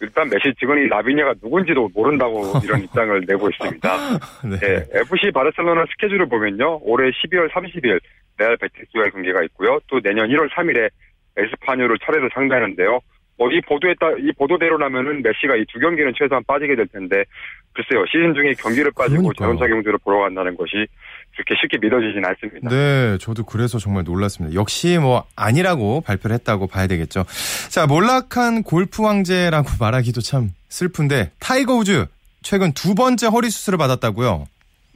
일단 0.00 0.28
메시 0.28 0.52
측은 0.58 0.88
이 0.88 0.92
라비니에가 0.92 1.32
누군지도 1.40 1.88
모른다고 1.94 2.58
이런 2.64 2.82
입장을 2.82 3.20
내고 3.26 3.48
있습니다. 3.48 3.96
네. 4.50 4.58
네. 4.58 4.86
FC 5.00 5.30
바르셀로나 5.32 5.84
스케줄을 5.92 6.26
보면요. 6.26 6.80
올해 6.82 7.10
12월 7.10 7.48
30일 7.50 8.00
레알 8.38 8.56
베티스와의 8.56 9.12
경기가 9.12 9.44
있고요. 9.44 9.78
또 9.86 10.00
내년 10.00 10.28
1월 10.28 10.50
3일에 10.50 10.90
에스파뇰을 11.36 11.98
차례로 12.04 12.28
상대하는데요. 12.34 13.00
뭐 13.38 13.48
이 13.50 13.60
보도에 13.62 13.94
따, 13.98 14.10
이 14.20 14.30
보도대로라면은 14.38 15.22
메시가 15.22 15.56
이 15.56 15.64
두 15.72 15.78
경기는 15.80 16.12
최소한 16.16 16.44
빠지게 16.46 16.76
될 16.76 16.86
텐데 16.88 17.24
글쎄요 17.72 18.04
시즌 18.06 18.34
중에 18.34 18.52
경기를 18.58 18.92
빠지고. 18.94 19.32
자동차 19.32 19.66
경주를 19.66 19.98
보러 20.04 20.20
간다는 20.20 20.54
것이 20.56 20.86
그렇게 21.34 21.54
쉽게 21.60 21.78
믿어지진 21.80 22.22
않습니다. 22.24 22.68
네, 22.68 23.16
저도 23.18 23.44
그래서 23.44 23.78
정말 23.78 24.04
놀랐습니다. 24.04 24.54
역시 24.54 24.98
뭐 24.98 25.24
아니라고 25.34 26.02
발표를 26.02 26.34
했다고 26.34 26.66
봐야 26.66 26.86
되겠죠. 26.86 27.24
자, 27.70 27.86
몰락한 27.86 28.62
골프 28.64 29.02
황제라고 29.02 29.68
말하기도 29.80 30.20
참 30.20 30.50
슬픈데 30.68 31.32
타이거 31.40 31.74
우즈 31.76 32.04
최근 32.42 32.72
두 32.72 32.94
번째 32.94 33.28
허리 33.28 33.48
수술을 33.48 33.78
받았다고요? 33.78 34.44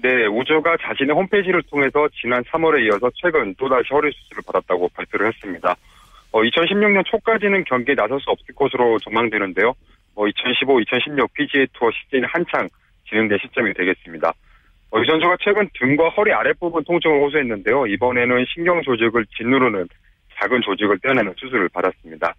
네, 0.03 0.27
우즈가 0.27 0.77
자신의 0.83 1.17
홈페이지를 1.17 1.63
통해서 1.71 2.07
지난 2.21 2.43
3월에 2.45 2.85
이어서 2.85 3.11
최근 3.15 3.55
또다시 3.57 3.89
허리 3.93 4.13
수술을 4.13 4.43
받았다고 4.47 4.91
발표를 4.95 5.29
했습니다. 5.29 5.75
어, 6.33 6.43
2016년 6.43 7.05
초까지는 7.07 7.65
경기에 7.65 7.95
나설 7.95 8.21
수 8.21 8.31
없을 8.31 8.55
것으로 8.55 8.99
전망되는데요. 9.01 9.75
어, 10.15 10.27
2015, 10.27 10.81
2016 10.81 11.33
PGA 11.35 11.67
투어 11.73 11.91
시즌이 11.91 12.23
한창 12.27 12.69
진행된 13.09 13.39
시점이 13.43 13.75
되겠습니다. 13.75 14.33
어, 14.91 15.01
이 15.01 15.07
선수가 15.07 15.37
최근 15.41 15.69
등과 15.75 16.11
허리 16.11 16.33
아랫부분 16.33 16.85
통증을 16.85 17.23
호소했는데요. 17.23 17.87
이번에는 17.87 18.45
신경 18.53 18.83
조직을 18.83 19.27
짓누르는 19.37 19.89
작은 20.41 20.63
조직을 20.63 20.99
떼어내는 21.01 21.35
수술을 21.37 21.69
받았습니다. 21.71 22.35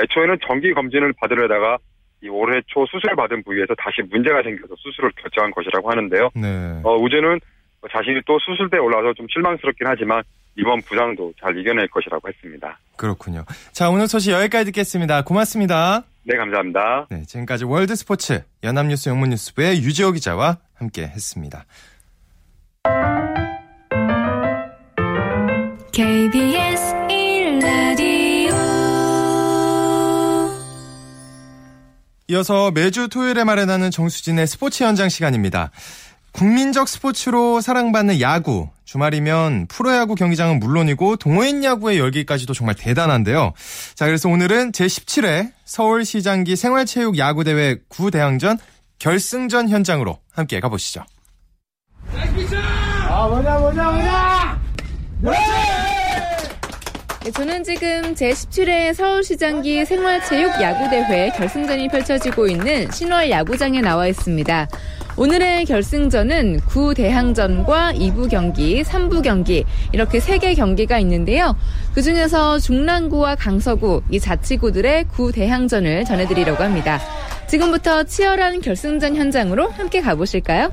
애초에는 0.00 0.38
정기 0.46 0.72
검진을 0.72 1.12
받으려다가 1.20 1.78
이 2.22 2.28
올해 2.28 2.60
초 2.68 2.86
수술 2.86 3.14
받은 3.16 3.42
부위에서 3.42 3.74
다시 3.74 4.00
문제가 4.08 4.42
생겨서 4.42 4.74
수술을 4.76 5.10
결정한 5.16 5.50
것이라고 5.50 5.90
하는데요. 5.90 6.30
네. 6.34 6.80
어, 6.84 6.96
우재는 6.96 7.40
자신이 7.90 8.20
또 8.26 8.38
수술대에 8.38 8.78
올라와서 8.78 9.12
좀 9.14 9.26
실망스럽긴 9.28 9.86
하지만 9.88 10.22
이번 10.56 10.82
부상도 10.82 11.32
잘 11.40 11.56
이겨낼 11.58 11.88
것이라고 11.88 12.28
했습니다. 12.28 12.78
그렇군요. 12.96 13.44
자, 13.72 13.90
오늘 13.90 14.06
소식 14.06 14.32
여기까지 14.32 14.66
듣겠습니다. 14.66 15.22
고맙습니다. 15.22 16.04
네, 16.24 16.36
감사합니다. 16.36 17.06
네, 17.10 17.22
지금까지 17.24 17.64
월드 17.64 17.96
스포츠 17.96 18.42
연합뉴스 18.62 19.08
영문뉴스부의 19.08 19.82
유지호 19.82 20.12
기자와 20.12 20.58
함께 20.74 21.02
했습니다. 21.02 21.64
KBS 25.92 26.94
1라디오 27.08 28.52
이어서 32.28 32.70
매주 32.70 33.08
토요일에 33.08 33.44
마련하는 33.44 33.90
정수진의 33.90 34.46
스포츠 34.46 34.84
현장 34.84 35.08
시간입니다. 35.08 35.70
국민적 36.32 36.88
스포츠로 36.88 37.60
사랑받는 37.60 38.20
야구. 38.20 38.68
주말이면 38.84 39.66
프로야구 39.68 40.14
경기장은 40.14 40.58
물론이고 40.60 41.16
동호인 41.16 41.62
야구의 41.64 41.98
열기까지도 41.98 42.52
정말 42.52 42.74
대단한데요. 42.74 43.52
자, 43.94 44.06
그래서 44.06 44.28
오늘은 44.28 44.72
제17회 44.72 45.52
서울시장기 45.64 46.56
생활체육 46.56 47.16
야구대회 47.16 47.76
구대항전 47.88 48.58
결승전 48.98 49.68
현장으로 49.68 50.18
함께 50.32 50.60
가보시죠. 50.60 51.04
아, 53.08 53.28
뭐냐, 53.28 53.58
뭐냐, 53.58 53.90
뭐냐! 53.90 54.62
네, 57.24 57.30
저는 57.30 57.62
지금 57.62 58.14
제17회 58.14 58.94
서울시장기 58.94 59.84
생활체육 59.84 60.60
야구대회 60.60 61.30
결승전이 61.30 61.88
펼쳐지고 61.88 62.48
있는 62.48 62.90
신월 62.90 63.30
야구장에 63.30 63.80
나와 63.80 64.08
있습니다. 64.08 64.68
오늘의 65.16 65.66
결승전은 65.66 66.60
구대항전과 66.60 67.92
2부 67.94 68.30
경기, 68.30 68.82
3부 68.82 69.22
경기 69.22 69.64
이렇게 69.92 70.18
3개 70.18 70.56
경기가 70.56 70.98
있는데요. 71.00 71.54
그중에서 71.94 72.58
중랑구와 72.58 73.34
강서구 73.34 74.02
이 74.10 74.18
자치구들의 74.18 75.04
구대항전을 75.08 76.06
전해드리려고 76.06 76.62
합니다. 76.64 76.98
지금부터 77.46 78.04
치열한 78.04 78.62
결승전 78.62 79.16
현장으로 79.16 79.68
함께 79.68 80.00
가보실까요? 80.00 80.72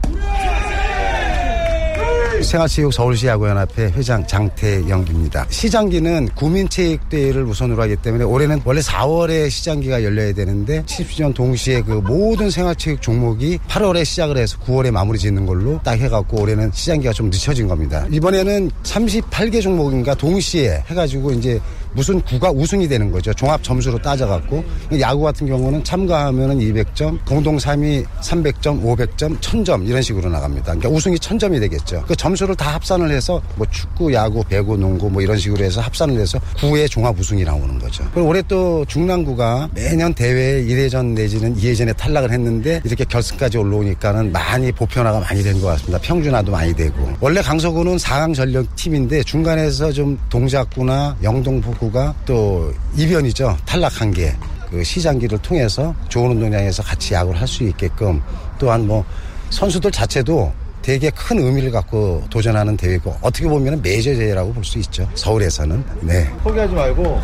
생활체육 2.41 2.93
서울시 2.93 3.28
야구연합회 3.28 3.91
회장 3.95 4.25
장태영입니다. 4.25 5.47
시장기는 5.49 6.30
구민체육대회를 6.36 7.43
우선으로 7.43 7.82
하기 7.84 7.97
때문에 7.97 8.23
올해는 8.23 8.62
원래 8.65 8.80
4월에 8.80 9.49
시장기가 9.49 10.04
열려야 10.04 10.34
되는데 10.34 10.84
70주년 10.84 11.34
동시에 11.34 11.82
그 11.82 11.91
모든 11.91 12.49
생활체육 12.49 13.02
종목이 13.02 13.60
8월에 13.67 14.06
시작을 14.06 14.38
해서 14.38 14.58
9월에 14.60 14.91
마무리 14.91 15.19
짓는 15.19 15.45
걸로 15.45 15.80
딱 15.84 15.99
해갖고 15.99 16.41
올해는 16.41 16.71
시장기가 16.73 17.13
좀 17.13 17.30
늦춰진 17.30 17.67
겁니다. 17.67 18.06
이번에는 18.12 18.71
38개 18.84 19.62
종목인가 19.62 20.15
동시에 20.15 20.84
해가지고 20.88 21.32
이제 21.32 21.60
무슨 21.93 22.19
구가 22.21 22.52
우승이 22.52 22.88
되는 22.88 23.12
거죠. 23.12 23.34
종합 23.34 23.62
점수로 23.63 23.97
따져갖고 23.99 24.63
야구 24.99 25.21
같은 25.21 25.47
경우는 25.47 25.84
참가하면 25.84 26.52
은 26.52 26.60
200점, 26.60 27.23
공동 27.25 27.58
3위 27.58 28.06
300점, 28.21 28.84
500점, 28.84 29.39
1000점 29.39 29.88
이런 29.88 30.02
식으로 30.02 30.30
나갑니다. 30.30 30.65
그러니까 30.65 30.89
우승이 30.89 31.17
1000점이 31.17 31.60
되겠죠. 31.60 32.04
그 32.08 32.15
점수를 32.15 32.56
다 32.56 32.73
합산을 32.75 33.12
해서 33.12 33.41
뭐 33.56 33.67
축구, 33.69 34.12
야구, 34.13 34.43
배구, 34.43 34.78
농구 34.78 35.10
뭐 35.10 35.21
이런 35.21 35.38
식으로 35.38 35.63
해서 35.63 35.82
합산을 35.82 36.19
해서 36.19 36.39
구의 36.58 36.89
종합 36.89 37.17
우승이 37.19 37.43
나오는 37.43 37.78
거죠. 37.80 38.04
그리고 38.13 38.30
올해 38.30 38.41
또 38.47 38.84
중랑구가 38.86 39.69
매년 39.75 40.13
대회 40.13 40.63
1회전 40.65 41.13
내지는 41.13 41.56
2회전에 41.56 41.95
탈락을 41.95 42.32
했는데 42.32 42.82
이렇게 42.84 43.04
결승까지 43.06 43.58
올라오니까는 43.58 44.32
많이 44.32 44.71
보편화가 44.71 45.19
많이 45.19 45.43
된 45.43 45.60
것 45.60 45.67
같습니다. 45.67 45.99
평준화도 45.99 46.52
많이 46.52 46.73
되고 46.73 47.12
원래 47.19 47.41
강서구는 47.41 47.97
4강 47.97 48.34
전력 48.34 48.73
팀인데 48.78 49.23
중간에서 49.23 49.91
좀 49.91 50.17
동작구나 50.30 51.17
영동포 51.21 51.71
구가 51.80 52.13
또 52.26 52.72
이변이죠. 52.96 53.58
탈락한 53.65 54.12
게. 54.12 54.36
그 54.70 54.84
시장기를 54.84 55.39
통해서 55.39 55.96
좋은 56.10 56.32
운동장에서 56.32 56.84
같이 56.84 57.13
야구를 57.15 57.39
할 57.42 57.48
수 57.48 57.63
있게끔 57.63 58.22
또한 58.60 58.86
뭐 58.86 59.04
선수들 59.50 59.92
자체도 59.92 60.52
되게 60.84 61.10
큰 61.10 61.39
의미를 61.39 61.72
갖고 61.72 62.24
도전하는 62.30 62.78
대회고 62.78 63.15
어떻게 63.22 63.48
보면 63.48 63.82
메이저 63.82 64.13
대회라고 64.13 64.54
볼 64.54 64.63
수 64.63 64.78
있죠. 64.80 65.10
서울에서는. 65.15 65.84
네. 66.02 66.30
포기하지 66.44 66.74
말고 66.74 67.20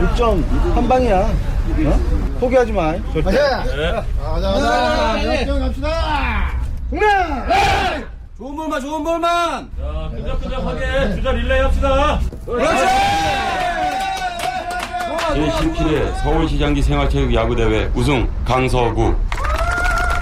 6점 0.00 0.44
한 0.74 0.88
방이야. 0.88 1.20
어? 1.20 2.00
포기하지 2.40 2.72
마. 2.72 2.92
절대. 3.12 3.22
가자. 3.22 3.64
가자. 4.20 5.40
역경 5.40 5.58
갑시다. 5.60 6.60
공략! 6.90 7.48
네. 7.48 8.04
좋은 8.36 8.54
볼만 8.56 8.80
좋은 8.80 9.02
볼만. 9.04 9.70
자, 9.78 10.10
끈적끈적하게 10.14 11.14
주자 11.16 11.32
릴레이 11.32 11.60
합시다. 11.60 12.20
그렇지. 12.44 12.84
제17회 15.34 16.14
서울시장기 16.22 16.80
생활체육 16.80 17.34
야구대회 17.34 17.90
우승 17.94 18.28
강서구 18.44 19.14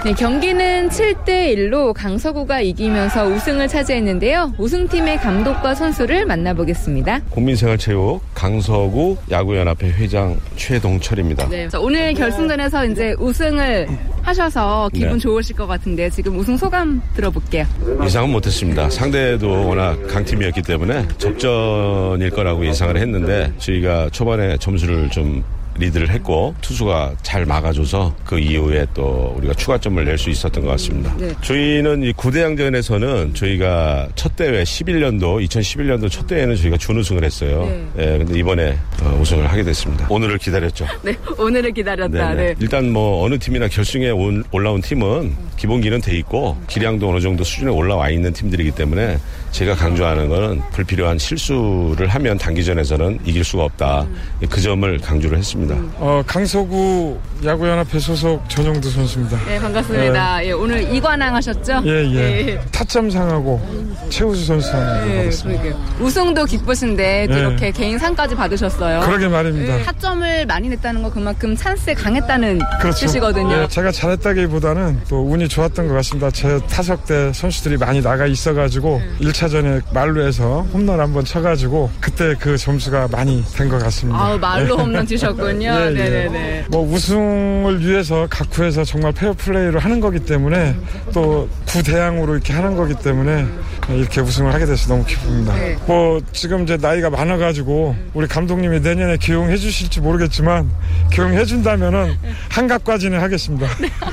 네, 0.03 0.11
경기는 0.11 0.89
7대 0.89 1.55
1로 1.55 1.93
강서구가 1.93 2.59
이기면서 2.59 3.25
우승을 3.25 3.69
차지했는데요. 3.69 4.51
우승팀의 4.57 5.15
감독과 5.19 5.75
선수를 5.75 6.25
만나보겠습니다. 6.25 7.21
국민생활체육 7.29 8.21
강서구 8.33 9.15
야구연합회 9.31 9.87
회장 9.91 10.37
최동철입니다. 10.57 11.47
네, 11.47 11.69
오늘 11.79 12.13
결승전에서 12.15 12.85
이제 12.87 13.15
우승을 13.17 13.87
하셔서 14.23 14.89
기분 14.93 15.13
네. 15.13 15.19
좋으실 15.19 15.55
것 15.55 15.67
같은데 15.67 16.09
지금 16.09 16.37
우승 16.37 16.57
소감 16.57 17.01
들어볼게요. 17.15 17.65
예상은 18.03 18.29
못했습니다. 18.29 18.89
상대도 18.89 19.69
워낙 19.69 19.97
강팀이었기 20.07 20.63
때문에 20.63 21.07
접전일 21.17 22.29
거라고 22.31 22.65
예상을 22.65 22.97
했는데 22.97 23.53
저희가 23.57 24.09
초반에 24.11 24.57
점수를 24.57 25.09
좀 25.11 25.45
리드를 25.77 26.09
했고 26.09 26.55
투수가 26.61 27.13
잘 27.23 27.45
막아줘서 27.45 28.15
그 28.25 28.39
이후에 28.39 28.85
또 28.93 29.33
우리가 29.37 29.53
추가점을 29.53 30.03
낼 30.03 30.17
수 30.17 30.29
있었던 30.29 30.63
것 30.63 30.69
같습니다. 30.71 31.13
네. 31.17 31.33
저희는 31.41 32.03
이 32.03 32.13
구대양전에서는 32.13 33.33
저희가 33.33 34.07
첫 34.15 34.35
대회 34.35 34.63
11년도 34.63 35.43
2011년도 35.45 36.09
첫 36.09 36.27
대회는 36.27 36.55
저희가 36.55 36.77
준우승을 36.77 37.23
했어요. 37.23 37.65
네. 37.95 38.05
네 38.05 38.17
근데 38.19 38.39
이번에 38.39 38.77
어, 39.01 39.17
우승을 39.19 39.51
하게 39.51 39.63
됐습니다. 39.63 40.07
오늘을 40.09 40.37
기다렸죠. 40.37 40.85
네, 41.03 41.15
오늘을 41.37 41.71
기다렸다. 41.71 42.33
네. 42.35 42.53
일단 42.59 42.91
뭐 42.91 43.25
어느 43.25 43.37
팀이나 43.39 43.67
결승에 43.67 44.11
온, 44.11 44.43
올라온 44.51 44.81
팀은 44.81 45.35
기본기는 45.63 46.01
돼 46.01 46.17
있고 46.17 46.57
기량도 46.67 47.09
어느 47.09 47.21
정도 47.21 47.45
수준에 47.45 47.71
올라와 47.71 48.09
있는 48.09 48.33
팀들이기 48.33 48.71
때문에 48.71 49.17
제가 49.51 49.75
강조하는 49.75 50.27
것은 50.27 50.61
불필요한 50.73 51.17
실수를 51.17 52.09
하면 52.09 52.37
단기전에서는 52.37 53.19
이길 53.23 53.45
수가 53.45 53.63
없다. 53.63 54.01
음. 54.01 54.47
그 54.49 54.59
점을 54.59 54.97
강조를 54.97 55.37
했습니다. 55.37 55.75
어, 55.99 56.21
강서구 56.27 57.17
야구연합회 57.45 57.97
소속 57.99 58.49
전용두 58.49 58.89
선수입니다. 58.89 59.39
네, 59.45 59.59
반갑습니다. 59.59 60.39
네. 60.39 60.47
예, 60.47 60.51
오늘 60.51 60.93
이관왕 60.93 61.35
하셨죠? 61.35 61.81
예, 61.85 61.89
예. 62.11 62.47
예. 62.47 62.59
타점상하고 62.71 63.61
최우수 64.09 64.45
선수상 64.45 65.09
예, 65.11 65.17
받았습니다. 65.17 65.77
우승도 66.01 66.45
기쁘신데 66.45 67.27
예. 67.29 67.39
이렇게 67.39 67.71
개인 67.71 67.97
상까지 67.97 68.35
받으셨어요. 68.35 69.01
그러게 69.01 69.29
말입니다. 69.29 69.79
예, 69.79 69.83
타점을 69.83 70.45
많이 70.45 70.67
냈다는 70.67 71.03
거 71.03 71.11
그만큼 71.11 71.55
찬스에 71.55 71.93
강했다는 71.93 72.59
그렇죠. 72.81 73.05
뜻이거든요. 73.05 73.63
예, 73.63 73.67
제가 73.67 73.91
잘했다기보다는 73.91 75.01
또 75.07 75.23
운이 75.23 75.47
좋았던 75.53 75.87
것 75.87 75.93
같습니다. 75.93 76.31
제 76.31 76.59
타석 76.67 77.05
때 77.05 77.31
선수들이 77.31 77.77
많이 77.77 78.01
나가 78.01 78.25
있어가지고 78.25 78.97
음. 78.97 79.17
1차전에 79.21 79.83
말로해서 79.93 80.61
홈런 80.73 80.99
한번 80.99 81.23
쳐가지고 81.23 81.91
그때 82.01 82.33
그 82.39 82.57
점수가 82.57 83.09
많이 83.11 83.43
된 83.55 83.69
것 83.69 83.77
같습니다. 83.83 84.19
아 84.19 84.37
말로 84.37 84.77
예. 84.77 84.81
홈런 84.81 85.05
치셨군요. 85.05 85.69
예, 85.69 85.85
예. 85.85 85.89
네네네. 85.91 86.65
뭐 86.69 86.81
우승을 86.91 87.85
위해서 87.85 88.25
각 88.31 88.49
구에서 88.49 88.83
정말 88.83 89.11
페어 89.13 89.33
플레이를 89.33 89.79
하는 89.79 89.99
거기 89.99 90.19
때문에 90.19 90.75
또 91.13 91.47
구 91.73 91.81
대항으로 91.81 92.33
이렇게 92.35 92.53
하는 92.53 92.75
거기 92.77 92.93
때문에 92.93 93.47
이렇게 93.89 94.21
우승을 94.21 94.53
하게 94.53 94.67
돼서 94.67 94.87
너무 94.89 95.03
기쁩니다. 95.05 95.55
네. 95.55 95.75
뭐 95.87 96.21
지금 96.31 96.61
이제 96.61 96.77
나이가 96.77 97.09
많아가지고 97.09 97.95
우리 98.13 98.27
감독님이 98.27 98.79
내년에 98.81 99.17
기용해 99.17 99.57
주실지 99.57 99.99
모르겠지만 100.01 100.69
기용해 101.11 101.45
준다면은 101.45 102.15
한갑까지는 102.49 103.19
하겠습니다. 103.19 103.67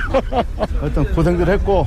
일단 0.83 1.05
고생들 1.21 1.51
했고 1.51 1.87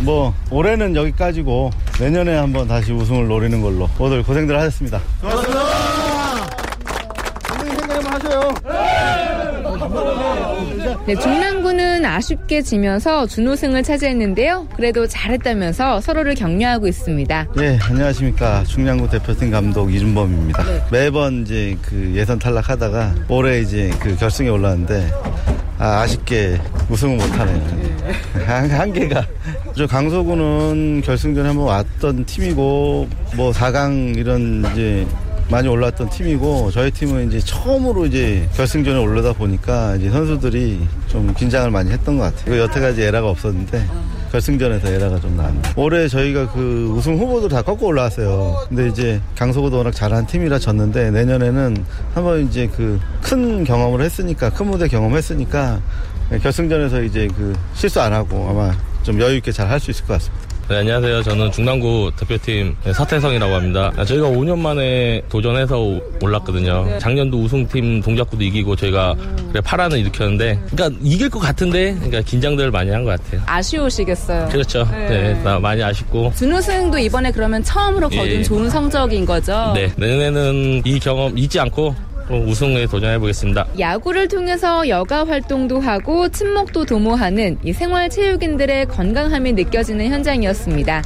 뭐 0.00 0.34
올해는 0.50 0.96
여기까지고 0.96 1.70
내년에 2.00 2.34
한번 2.34 2.66
다시 2.66 2.90
우승을 2.92 3.28
노리는 3.28 3.62
걸로 3.62 3.88
모두 3.96 4.20
고생들 4.24 4.58
하셨습니다. 4.58 5.00
고맙습니다. 5.20 5.62
하셔요. 8.10 8.52
네, 11.06 11.14
중랑구는 11.16 12.04
아쉽게 12.04 12.62
지면서 12.62 13.26
준우승을 13.26 13.84
차지했는데요. 13.84 14.66
그래도 14.74 15.06
잘했다면서 15.06 16.00
서로를 16.00 16.34
격려하고 16.34 16.88
있습니다. 16.88 17.46
네, 17.56 17.78
안녕하십니까. 17.80 18.64
중랑구 18.64 19.10
대표팀 19.10 19.52
감독 19.52 19.92
이준범입니다. 19.92 20.64
네. 20.64 20.82
매번 20.90 21.42
이제 21.42 21.76
그 21.82 22.12
예선 22.14 22.40
탈락하다가 22.40 23.14
올해 23.28 23.60
이제 23.60 23.90
그 24.00 24.16
결승에 24.16 24.48
올랐는데 24.48 25.08
아, 25.82 26.02
아쉽게 26.02 26.60
우승을 26.90 27.16
못하네요. 27.16 27.76
네. 28.04 28.44
한, 28.44 28.70
한계가. 28.70 29.26
저 29.76 29.84
강서구는 29.84 31.02
결승전에 31.04 31.48
한번 31.48 31.66
왔던 31.66 32.24
팀이고 32.24 33.08
뭐 33.34 33.50
4강 33.50 34.16
이런 34.16 34.64
이제 34.70 35.04
많이 35.50 35.66
올라왔던 35.66 36.08
팀이고 36.10 36.70
저희 36.70 36.92
팀은 36.92 37.26
이제 37.26 37.40
처음으로 37.40 38.06
이제 38.06 38.48
결승전에 38.54 38.96
올라다 38.96 39.32
보니까 39.32 39.96
이제 39.96 40.08
선수들이 40.08 40.86
좀 41.08 41.34
긴장을 41.34 41.68
많이 41.72 41.90
했던 41.90 42.16
것 42.16 42.24
같아요. 42.26 42.44
그 42.44 42.58
여태까지 42.60 43.02
에라가 43.02 43.30
없었는데 43.30 43.84
결승전에서 44.32 44.88
에라가 44.88 45.20
좀 45.20 45.36
나왔네요. 45.36 45.62
올해 45.76 46.08
저희가 46.08 46.50
그 46.52 46.90
우승 46.96 47.18
후보들 47.18 47.50
다 47.50 47.60
꺾고 47.60 47.86
올라왔어요. 47.86 48.64
근데 48.68 48.88
이제 48.88 49.20
강서구도 49.36 49.76
워낙 49.76 49.92
잘한 49.92 50.26
팀이라 50.26 50.58
졌는데 50.58 51.10
내년에는 51.10 51.84
한번 52.14 52.46
이제 52.48 52.66
그 52.66 52.98
큰 53.22 53.62
경험을 53.64 54.00
했으니까 54.02 54.50
큰 54.50 54.66
무대 54.66 54.88
경험했으니까 54.88 55.80
결승전에서 56.42 57.02
이제 57.02 57.28
그 57.36 57.54
실수 57.74 58.00
안 58.00 58.12
하고 58.12 58.46
아마 58.48 58.72
좀 59.02 59.20
여유 59.20 59.36
있게 59.36 59.52
잘 59.52 59.68
할 59.68 59.78
수 59.78 59.90
있을 59.90 60.04
것 60.06 60.14
같습니다. 60.14 60.51
네, 60.72 60.78
안녕하세요. 60.78 61.22
저는 61.24 61.52
중랑구 61.52 62.12
대표팀 62.16 62.74
사태성이라고 62.94 63.54
합니다. 63.54 63.92
저희가 64.06 64.28
5년 64.28 64.56
만에 64.58 65.20
도전해서 65.28 66.00
올랐거든요. 66.22 66.86
네. 66.86 66.98
작년도 66.98 67.42
우승팀 67.42 68.00
동작구도 68.00 68.42
이기고 68.42 68.74
저희가 68.76 69.14
그래 69.50 69.60
파란을 69.62 69.98
일으켰는데, 69.98 70.58
그러니까 70.70 70.98
이길 71.02 71.28
것 71.28 71.40
같은데, 71.40 71.92
그러니까 71.96 72.22
긴장들을 72.22 72.70
많이 72.70 72.90
한 72.90 73.04
것 73.04 73.20
같아요. 73.22 73.42
아쉬우시겠어요. 73.44 74.48
그렇죠. 74.48 74.88
네, 74.92 75.34
네 75.44 75.58
많이 75.58 75.82
아쉽고. 75.82 76.32
준우승도 76.36 76.96
이번에 77.00 77.32
그러면 77.32 77.62
처음으로 77.62 78.08
거둔 78.08 78.26
예. 78.26 78.42
좋은 78.42 78.70
성적인 78.70 79.26
거죠. 79.26 79.72
네, 79.74 79.92
내년에는 79.96 80.82
이 80.86 80.98
경험 80.98 81.36
잊지 81.36 81.60
않고 81.60 81.94
우승에 82.38 82.86
도전해 82.86 83.18
보겠습니다. 83.18 83.66
야구를 83.78 84.28
통해서 84.28 84.88
여가 84.88 85.24
활동도 85.26 85.80
하고 85.80 86.28
친목도 86.28 86.84
도모하는 86.86 87.58
이 87.64 87.72
생활 87.72 88.08
체육인들의 88.10 88.86
건강함이 88.86 89.52
느껴지는 89.52 90.08
현장이었습니다. 90.08 91.02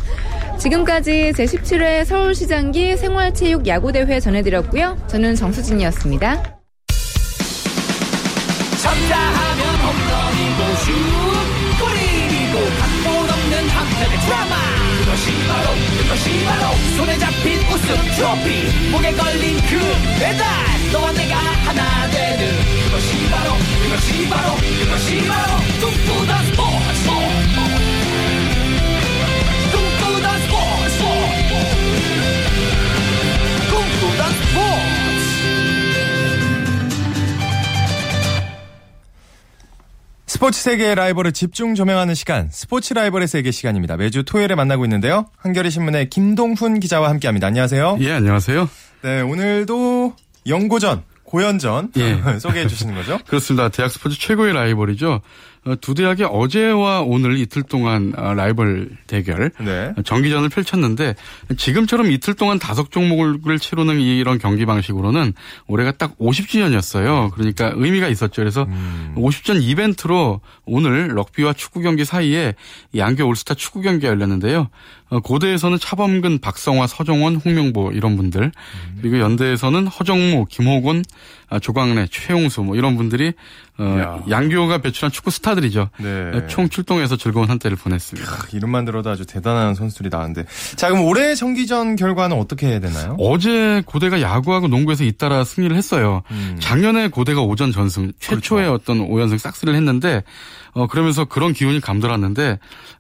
지금까지 0.59 1.33
제17회 1.37 2.05
서울시장기 2.05 2.97
생활체육 2.97 3.67
야구대회 3.67 4.21
전해드렸고요. 4.21 4.97
저는 5.07 5.35
정수진이었습니다. 5.35 6.43
쳤다 8.83 9.19
하면 9.19 9.75
홈런이고 9.83 10.77
슛 10.77 10.93
골이고 11.81 12.55
각본 12.79 13.31
없는 13.31 13.69
한편의 13.69 14.19
드라마 14.25 14.55
그것이 15.01 15.31
바로 15.49 15.69
그것이 15.99 16.45
바로 16.45 16.75
손에 16.97 17.19
잡힌 17.19 17.59
우승 17.73 17.95
트로피 18.17 18.91
목에 18.91 19.13
걸린 19.13 19.57
그 19.69 19.79
배달 20.21 20.86
너와 20.97 21.13
내가 21.13 21.37
하나 21.37 22.11
되는 22.11 22.49
그것이 22.85 23.29
바로 23.31 23.53
그것이 23.83 24.29
바로 24.31 24.57
그것이 24.57 25.29
바로 25.29 25.53
꿈꾸던 25.81 26.45
스포츠 26.47 27.05
꿈꾸던 29.73 30.41
스포츠 30.41 30.99
꿈꾸던 33.71 34.33
스포츠 34.33 34.97
스포츠 40.27 40.63
세계의 40.63 40.95
라이벌을 40.95 41.33
집중 41.33 41.75
조명하는 41.75 42.15
시간, 42.15 42.49
스포츠 42.51 42.95
라이벌의 42.95 43.29
세계 43.29 43.51
시간입니다. 43.51 43.97
매주 43.97 44.23
토요일에 44.25 44.55
만나고 44.55 44.85
있는데요. 44.87 45.27
한겨레 45.39 45.69
신문의 45.71 46.09
김동훈 46.09 46.81
기자와 46.81 47.11
함께합니다. 47.11 47.47
안녕하세요. 47.47 47.99
예, 48.01 48.13
안녕하세요. 48.13 48.69
네, 49.03 49.21
오늘도 49.21 50.15
연고전, 50.47 51.03
고연전 51.25 51.91
예. 51.97 52.21
소개해 52.39 52.67
주시는 52.69 52.95
거죠? 52.95 53.19
그렇습니다. 53.27 53.69
대학 53.69 53.91
스포츠 53.91 54.19
최고의 54.19 54.55
라이벌이죠. 54.55 55.21
어, 55.67 55.75
두 55.81 55.95
대학이 55.95 56.23
어제와 56.23 57.03
오늘 57.03 57.39
이틀 57.39 57.65
동안 57.65 58.13
어, 58.17 58.35
라이벌 58.35 58.91
대결 59.09 59.51
네. 59.59 59.93
정기전을 60.05 60.49
펼쳤는데 60.49 61.17
지금처럼 61.57 62.13
이틀 62.13 62.35
동안 62.35 62.61
다섯 62.61 62.91
종목을 62.93 63.59
치르는 63.59 64.01
이런 64.01 64.39
경기 64.39 64.65
방식으로는 64.65 65.33
올해가 65.67 65.91
딱 65.91 66.17
50주년이었어요. 66.19 67.33
그러니까 67.33 67.73
의미가 67.75 68.07
있었죠. 68.09 68.43
그래서 68.43 68.63
음. 68.63 69.15
50전 69.17 69.61
이벤트로 69.61 70.41
오늘 70.65 71.17
럭비와 71.17 71.53
축구 71.55 71.81
경기 71.81 72.05
사이에 72.05 72.55
양교 72.97 73.27
올스타 73.27 73.55
축구 73.55 73.83
경기가 73.83 74.13
열렸는데요. 74.13 74.69
어, 75.09 75.21
고대에서는 75.21 75.79
차범근, 75.79 76.41
박성화, 76.41 76.87
서정원, 76.89 77.37
홍명보 77.37 77.93
이런 77.93 78.17
분들 78.17 78.43
음. 78.43 78.99
그리고 79.01 79.21
연대에서는 79.21 79.87
허정무, 79.87 80.47
김호곤, 80.49 81.05
아, 81.49 81.61
조광래, 81.61 82.09
최용수 82.11 82.63
뭐 82.63 82.75
이런 82.75 82.97
분들이 82.97 83.33
어, 83.79 84.25
양규호가 84.29 84.79
배출한 84.79 85.13
축구 85.13 85.31
스타들이죠. 85.31 85.91
네. 85.99 86.47
총 86.49 86.69
출동해서 86.69 87.17
즐거운 87.17 87.49
한때를 87.49 87.77
보냈습니다. 87.77 88.33
야, 88.33 88.39
이름만 88.53 88.85
들어도 88.85 89.11
아주 89.11 89.27
대단한 89.27 89.75
선수들이 89.75 90.09
나왔는데. 90.09 90.47
자, 90.77 90.89
그럼 90.89 91.05
올해 91.05 91.35
정기전 91.35 91.97
결과는 91.97 92.37
어떻게 92.37 92.69
해야 92.69 92.81
되나요? 92.81 93.17
어제 93.21 93.83
고대가 93.87 94.21
야구하고 94.23 94.67
농구에서 94.67 95.05
잇따라 95.05 95.45
승리를 95.45 95.77
했어요. 95.77 96.23
음. 96.31 96.57
작년에 96.59 97.09
고대가 97.09 97.43
오전 97.43 97.71
전승, 97.71 98.13
최초의 98.19 98.67
그렇죠. 98.67 98.73
어떤 98.73 99.09
5연승 99.09 99.39
싹쓸이를 99.39 99.77
했는데 99.77 100.25
어, 100.77 100.87
그러면서 100.87 101.25
그런 101.25 101.55
기운이 101.55 101.81
감돌았는데 101.81 102.59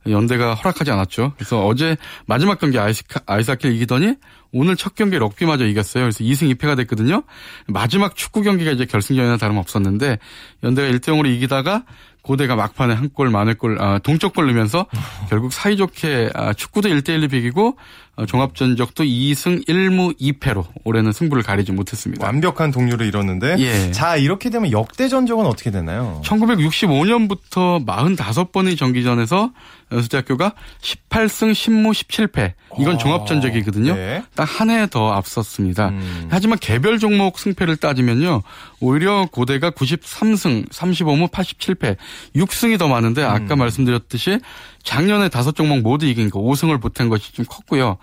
연대가 0.08 0.54
허락하지 0.54 0.90
않았죠. 0.90 1.34
그래서 1.36 1.66
어제 1.66 1.98
마지막 2.24 2.58
경기 2.58 2.78
아이스카, 2.78 3.20
아이스하키를 3.26 3.76
이기더니 3.76 4.14
오늘 4.50 4.76
첫 4.76 4.94
경기 4.94 5.18
럭비마저 5.18 5.66
이겼어요. 5.66 6.04
그래서 6.04 6.24
2승 6.24 6.54
2패가 6.54 6.74
됐거든요. 6.78 7.22
마지막 7.66 8.16
축구 8.16 8.40
경기가 8.40 8.70
이제 8.70 8.86
결승전이나 8.86 9.36
다름없었는데 9.36 10.18
연대가 10.62 10.88
1대 10.88 11.08
0으로 11.08 11.26
이기다가 11.26 11.84
고대가 12.22 12.56
막판에 12.56 12.94
한 12.94 13.10
골, 13.10 13.28
마늘 13.28 13.54
골, 13.54 13.80
아, 13.80 13.98
동쪽골 13.98 14.46
넣으면서 14.46 14.86
결국 15.28 15.52
사이좋게 15.52 16.30
아, 16.34 16.54
축구도 16.54 16.88
1대 16.88 17.10
1로 17.10 17.30
비기고 17.30 17.68
어, 17.68 17.76
종합전적도 18.24 19.04
2승 19.04 19.68
1무 19.68 20.18
2패로 20.18 20.64
올해는 20.84 21.12
승부를 21.12 21.42
가리지 21.42 21.72
못했습니다. 21.72 22.24
완벽한 22.24 22.70
동률을 22.70 23.06
이뤘는데 23.06 23.56
예. 23.58 23.90
자 23.90 24.16
이렇게 24.16 24.48
되면 24.48 24.72
역대 24.72 25.08
전적은 25.08 25.44
어떻게 25.44 25.70
되나요? 25.70 26.22
1965년부터 26.24 27.84
45번의 27.84 28.78
정기전에서 28.78 29.50
연수대학교가 29.92 30.52
18승 30.80 31.52
10무 31.52 31.92
17패 31.92 32.54
이건 32.80 32.94
아, 32.94 32.98
종합전적이거든요. 32.98 33.94
네. 33.94 34.22
딱한 34.34 34.70
해 34.70 34.86
더 34.90 35.10
앞섰습니다. 35.12 35.88
음. 35.88 36.28
하지만 36.30 36.58
개별 36.58 36.98
종목 36.98 37.38
승패를 37.38 37.76
따지면요. 37.76 38.42
오히려 38.80 39.26
고대가 39.30 39.70
93승 39.70 40.68
35무 40.70 41.30
87패 41.30 41.96
6승이 42.36 42.78
더 42.78 42.86
많은데 42.88 43.22
아까 43.24 43.54
음. 43.54 43.58
말씀드렸듯이 43.58 44.38
작년에 44.84 45.28
다섯 45.28 45.56
종목 45.56 45.80
모두 45.80 46.06
이긴 46.06 46.30
거 46.30 46.40
5승을 46.40 46.80
보탠 46.80 47.08
것이 47.08 47.32
좀 47.32 47.44
컸고요. 47.44 47.98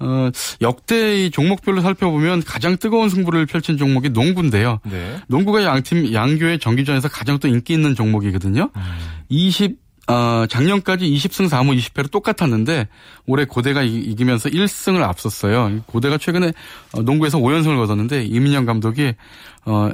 어, 0.00 0.30
역대 0.62 1.26
이 1.26 1.30
종목별로 1.30 1.82
살펴보면 1.82 2.42
가장 2.42 2.78
뜨거운 2.78 3.10
승부를 3.10 3.46
펼친 3.46 3.76
종목이 3.76 4.08
농구인데요. 4.08 4.80
네. 4.84 5.20
농구가 5.28 5.62
양팀 5.62 6.12
양교의 6.14 6.58
정기전에서 6.58 7.08
가장 7.08 7.38
또 7.38 7.48
인기 7.48 7.74
있는 7.74 7.94
종목이거든요. 7.94 8.70
음. 8.74 8.82
20 9.28 9.78
어, 10.10 10.44
작년까지 10.48 11.08
20승 11.08 11.48
4무 11.48 11.78
20패로 11.78 12.10
똑같았는데 12.10 12.88
올해 13.26 13.44
고대가 13.44 13.82
이기면서 13.82 14.48
1승을 14.48 15.02
앞섰어요. 15.02 15.82
고대가 15.86 16.18
최근에 16.18 16.52
어, 16.94 17.02
농구에서 17.02 17.38
5연승을 17.38 17.76
거뒀는데 17.76 18.24
이민영 18.24 18.64
감독이 18.66 19.14
어, 19.66 19.90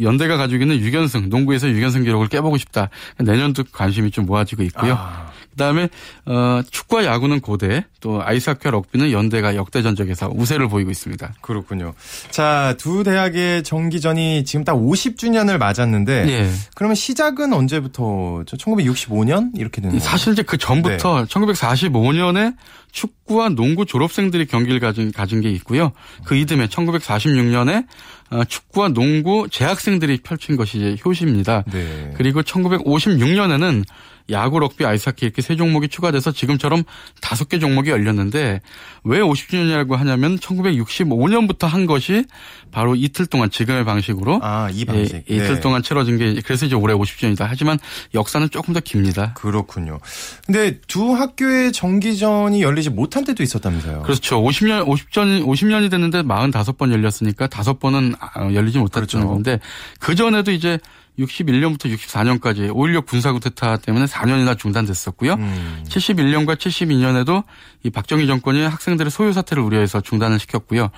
연대가 0.00 0.38
가지고 0.38 0.62
있는 0.62 0.80
6연승, 0.80 1.28
농구에서 1.28 1.66
6연승 1.66 2.04
기록을 2.04 2.28
깨보고 2.28 2.56
싶다. 2.56 2.88
내년도 3.18 3.62
관심이 3.70 4.10
좀 4.10 4.24
모아지고 4.24 4.62
있고요. 4.62 4.94
아. 4.96 5.32
그다음에 5.58 5.88
어, 6.24 6.62
축구와 6.70 7.04
야구는 7.04 7.40
고대, 7.40 7.84
또 8.00 8.22
아이스하키와 8.22 8.70
럭비는 8.70 9.10
연대가 9.10 9.56
역대 9.56 9.82
전적에서 9.82 10.30
우세를 10.32 10.68
보이고 10.68 10.90
있습니다. 10.90 11.34
그렇군요. 11.40 11.94
자, 12.30 12.74
두 12.78 13.02
대학의 13.02 13.64
정기전이 13.64 14.44
지금 14.44 14.64
딱 14.64 14.74
50주년을 14.74 15.58
맞았는데 15.58 16.28
예. 16.28 16.50
그러면 16.74 16.94
시작은 16.94 17.52
언제부터 17.52 18.44
1965년 18.46 19.50
이렇게 19.58 19.80
되는 19.80 19.98
거예요? 19.98 20.00
사실 20.00 20.32
이제 20.32 20.42
그 20.42 20.56
전부터 20.56 21.22
네. 21.22 21.26
1945년에 21.26 22.54
축구와 22.92 23.50
농구 23.50 23.84
졸업생들이 23.84 24.46
경기를 24.46 24.80
가진 24.80 25.12
가진 25.12 25.40
게 25.40 25.50
있고요. 25.50 25.92
그 26.24 26.36
이듬해 26.36 26.68
1946년에 26.68 27.86
어, 28.30 28.44
축구와 28.44 28.88
농구 28.90 29.48
재학생들이 29.50 30.18
펼친 30.22 30.56
것이 30.56 30.98
효시입니다. 31.04 31.64
네. 31.72 32.12
그리고 32.16 32.42
1956년에는 32.42 33.84
야구, 34.30 34.58
럭비, 34.58 34.84
아이스하키 34.84 35.24
이렇게 35.24 35.42
세 35.42 35.56
종목이 35.56 35.88
추가돼서 35.88 36.32
지금처럼 36.32 36.84
다섯 37.20 37.48
개 37.48 37.58
종목이 37.58 37.90
열렸는데 37.90 38.60
왜 39.04 39.20
50주년이라고 39.20 39.96
하냐면 39.96 40.38
1965년부터 40.38 41.66
한 41.66 41.86
것이 41.86 42.24
바로 42.70 42.94
이틀 42.94 43.26
동안 43.26 43.50
지금의 43.50 43.84
방식으로 43.84 44.40
아, 44.42 44.68
이 44.70 44.84
방식. 44.84 45.16
예, 45.30 45.34
이틀 45.34 45.54
네. 45.54 45.60
동안 45.60 45.82
치러진 45.82 46.18
게 46.18 46.40
그래서 46.44 46.66
이제 46.66 46.74
올해 46.74 46.94
50주년이다. 46.94 47.46
하지만 47.48 47.78
역사는 48.14 48.50
조금 48.50 48.74
더 48.74 48.80
깁니다. 48.80 49.32
그렇군요. 49.34 49.98
근데 50.46 50.78
두 50.86 51.12
학교의 51.12 51.72
정기전이 51.72 52.62
열리지 52.62 52.90
못한 52.90 53.24
때도 53.24 53.42
있었다면서요. 53.42 54.02
그렇죠. 54.02 54.42
50년 54.42 54.86
50전 54.86 55.44
50년이 55.46 55.90
됐는데 55.90 56.22
45번 56.22 56.92
열렸으니까 56.92 57.46
5번은 57.48 58.16
아, 58.20 58.52
열리지 58.52 58.78
못했던 58.78 59.06
그렇죠. 59.06 59.26
건데 59.26 59.60
그 59.98 60.14
전에도 60.14 60.52
이제 60.52 60.78
61년부터 61.18 61.92
64년까지 61.94 62.70
5.16 62.70 63.06
군사 63.06 63.32
구테타 63.32 63.78
때문에 63.78 64.06
4년이나 64.06 64.56
중단됐었고요. 64.56 65.34
음. 65.34 65.84
71년과 65.88 66.56
72년에도 66.56 67.44
이 67.82 67.90
박정희 67.90 68.26
정권이 68.26 68.62
학생들의 68.62 69.10
소유 69.10 69.32
사태를 69.32 69.62
우려해서 69.62 70.00
중단을 70.00 70.38
시켰고요. 70.38 70.90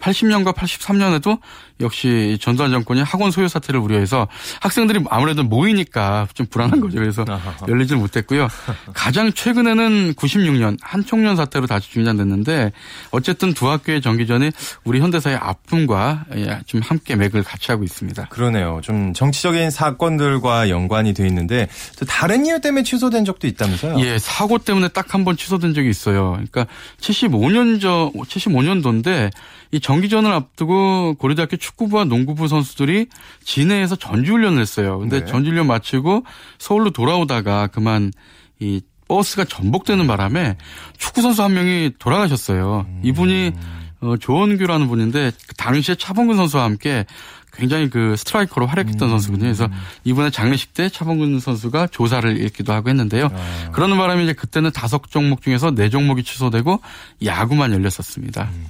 80년과 0.00 0.54
83년에도 0.54 1.38
역시 1.80 2.38
전두환 2.40 2.72
정권이 2.72 3.02
학원 3.02 3.30
소유 3.30 3.46
사태를 3.48 3.78
우려해서 3.78 4.26
학생들이 4.60 5.04
아무래도 5.10 5.44
모이니까 5.44 6.26
좀 6.34 6.46
불안한 6.46 6.80
거죠. 6.80 6.98
그래서 6.98 7.24
열리질 7.68 7.96
못했고요. 7.96 8.48
가장 8.94 9.32
최근에는 9.32 10.14
96년 10.14 10.76
한총련 10.82 11.36
사태로 11.36 11.66
다시 11.68 11.90
중단됐는데 11.92 12.72
어쨌든 13.12 13.54
두 13.54 13.70
학교의 13.70 14.00
정기전이 14.02 14.50
우리 14.82 15.00
현대사의 15.00 15.36
아픔과 15.36 16.24
예, 16.36 16.58
좀 16.66 16.80
함께 16.82 17.14
맥을 17.14 17.44
같이 17.44 17.70
하고 17.70 17.84
있습니다. 17.84 18.26
그러네요. 18.26 18.80
좀 18.82 19.12
정치적인 19.14 19.70
사건들과 19.70 20.68
연관이 20.70 21.14
돼 21.14 21.26
있는데 21.28 21.68
또 21.98 22.04
다른 22.06 22.44
이유 22.44 22.60
때문에 22.60 22.82
취소된 22.82 23.24
적도 23.24 23.46
있다면서요? 23.46 24.00
예, 24.00 24.18
사고 24.18 24.58
때문에 24.58 24.88
딱 24.88 25.08
한 25.14 25.24
번 25.24 25.36
취소된 25.36 25.74
적이 25.74 25.88
있어요. 25.90 26.32
그러니까 26.32 26.66
75년 27.00 27.80
전 27.80 28.12
75년도인데 28.12 29.30
이 29.70 29.80
정기전을 29.80 30.32
앞두고 30.32 31.14
고려대학교 31.18 31.56
축구부와 31.56 32.04
농구부 32.04 32.48
선수들이 32.48 33.06
진해에서 33.44 33.96
전지훈련을 33.96 34.60
했어요. 34.60 34.98
근데 34.98 35.20
네. 35.20 35.26
전지훈련 35.26 35.66
마치고 35.66 36.24
서울로 36.58 36.90
돌아오다가 36.90 37.66
그만 37.66 38.12
이 38.60 38.80
버스가 39.08 39.44
전복되는 39.44 40.06
바람에 40.06 40.56
축구 40.98 41.22
선수 41.22 41.42
한 41.42 41.54
명이 41.54 41.92
돌아가셨어요. 41.98 42.86
음. 42.88 43.00
이분이 43.02 43.52
어, 44.00 44.16
조원규라는 44.18 44.86
분인데 44.86 45.32
그 45.46 45.54
당시에 45.56 45.96
차범근 45.96 46.36
선수와 46.36 46.64
함께 46.64 47.04
굉장히 47.52 47.90
그 47.90 48.14
스트라이커로 48.16 48.66
활약했던 48.66 49.08
음. 49.08 49.10
선수거든요. 49.10 49.48
그래서 49.48 49.68
이번에 50.04 50.30
장례식 50.30 50.74
때 50.74 50.88
차범근 50.88 51.40
선수가 51.40 51.88
조사를 51.88 52.40
읽기도 52.44 52.72
하고 52.72 52.90
했는데요. 52.90 53.30
아. 53.32 53.70
그러는 53.72 53.96
바람에 53.96 54.22
이제 54.22 54.32
그때는 54.32 54.70
다섯 54.70 55.02
종목 55.10 55.42
중에서 55.42 55.72
네 55.72 55.88
종목이 55.88 56.22
취소되고 56.22 56.80
야구만 57.24 57.72
열렸었습니다. 57.72 58.50
음. 58.52 58.66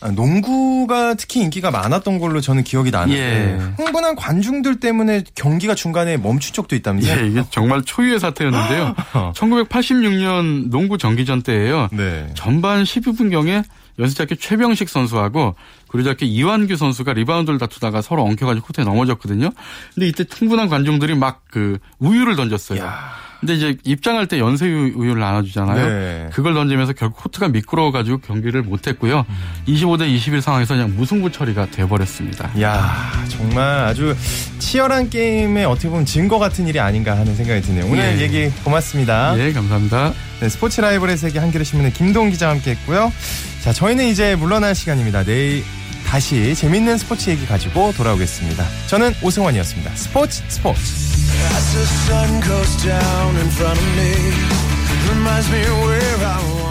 아, 0.00 0.10
농구가 0.10 1.14
특히 1.14 1.40
인기가 1.40 1.70
많았던 1.70 2.18
걸로 2.18 2.40
저는 2.42 2.64
기억이 2.64 2.90
나는데 2.90 3.18
예. 3.18 3.58
흥분한 3.82 4.14
관중들 4.16 4.78
때문에 4.78 5.24
경기가 5.34 5.74
중간에 5.74 6.16
멈춘 6.18 6.52
적도 6.54 6.76
있다면서요? 6.76 7.18
예, 7.24 7.26
이게 7.28 7.42
정말 7.50 7.82
초유의 7.82 8.20
사태였는데요. 8.20 8.94
1986년 9.34 10.70
농구 10.70 10.98
정기전 10.98 11.42
때예요. 11.42 11.88
네. 11.92 12.30
전반 12.34 12.84
12분 12.84 13.30
경에 13.30 13.62
연세대학교 13.98 14.34
최병식 14.34 14.90
선수하고 14.90 15.54
고려대학교 15.88 16.26
이완규 16.26 16.76
선수가 16.76 17.14
리바운드를 17.14 17.58
다투다가 17.58 18.02
서로 18.02 18.24
엉켜가지고 18.24 18.66
코트에 18.66 18.84
넘어졌거든요. 18.84 19.50
근데 19.94 20.08
이때 20.08 20.24
흥분한 20.30 20.68
관중들이 20.68 21.14
막 21.14 21.44
그 21.50 21.78
우유를 22.00 22.36
던졌어요. 22.36 22.82
야. 22.82 23.12
근데 23.40 23.54
이제 23.54 23.76
입장할 23.84 24.26
때 24.26 24.38
연세 24.38 24.66
우유를 24.66 25.20
나눠주잖아요. 25.20 25.88
네. 25.88 26.28
그걸 26.32 26.54
던지면서 26.54 26.92
결국 26.94 27.22
코트가 27.22 27.48
미끄러워가지고 27.48 28.18
경기를 28.18 28.62
못했고요. 28.62 29.24
음. 29.28 29.34
25대 29.68 30.08
21 30.08 30.40
상황에서 30.40 30.74
그냥 30.74 30.94
무승부 30.96 31.30
처리가 31.30 31.70
돼버렸습니다. 31.70 32.50
야 32.60 33.12
정말 33.28 33.84
아주 33.84 34.16
치열한 34.58 35.10
게임에 35.10 35.64
어떻게 35.64 35.88
보면 35.88 36.06
증거 36.06 36.38
같은 36.38 36.66
일이 36.66 36.80
아닌가 36.80 37.16
하는 37.16 37.34
생각이 37.34 37.60
드네요. 37.62 37.86
오늘 37.86 38.18
예. 38.18 38.22
얘기 38.22 38.48
고맙습니다. 38.64 39.34
네, 39.36 39.52
감사합니다. 39.52 40.12
네, 40.40 40.48
스포츠 40.48 40.80
라이벌의 40.80 41.16
세계 41.16 41.38
한겨레 41.38 41.64
신문의 41.64 41.92
김동 41.92 42.30
기자와 42.30 42.54
함께했고요. 42.54 43.12
자, 43.62 43.72
저희는 43.72 44.06
이제 44.06 44.36
물러날 44.36 44.74
시간입니다. 44.74 45.24
내일 45.24 45.64
다시 46.06 46.54
재밌는 46.54 46.98
스포츠 46.98 47.28
얘기 47.30 47.44
가지고 47.46 47.92
돌아오겠습니다. 47.92 48.64
저는 48.86 49.12
오승원이었습니다. 49.22 49.94
스포츠 49.96 50.42
스포츠. 50.48 50.80
As 50.80 51.72
the 51.72 51.84
sun 51.84 52.40
goes 52.40 52.76
down 52.82 53.36
in 53.36 53.48
front 53.50 53.78
of 53.78 53.86
me, 53.96 54.14
reminds 55.10 55.50
me 55.50 55.60
where 55.60 56.24
I 56.24 56.38
was. 56.54 56.65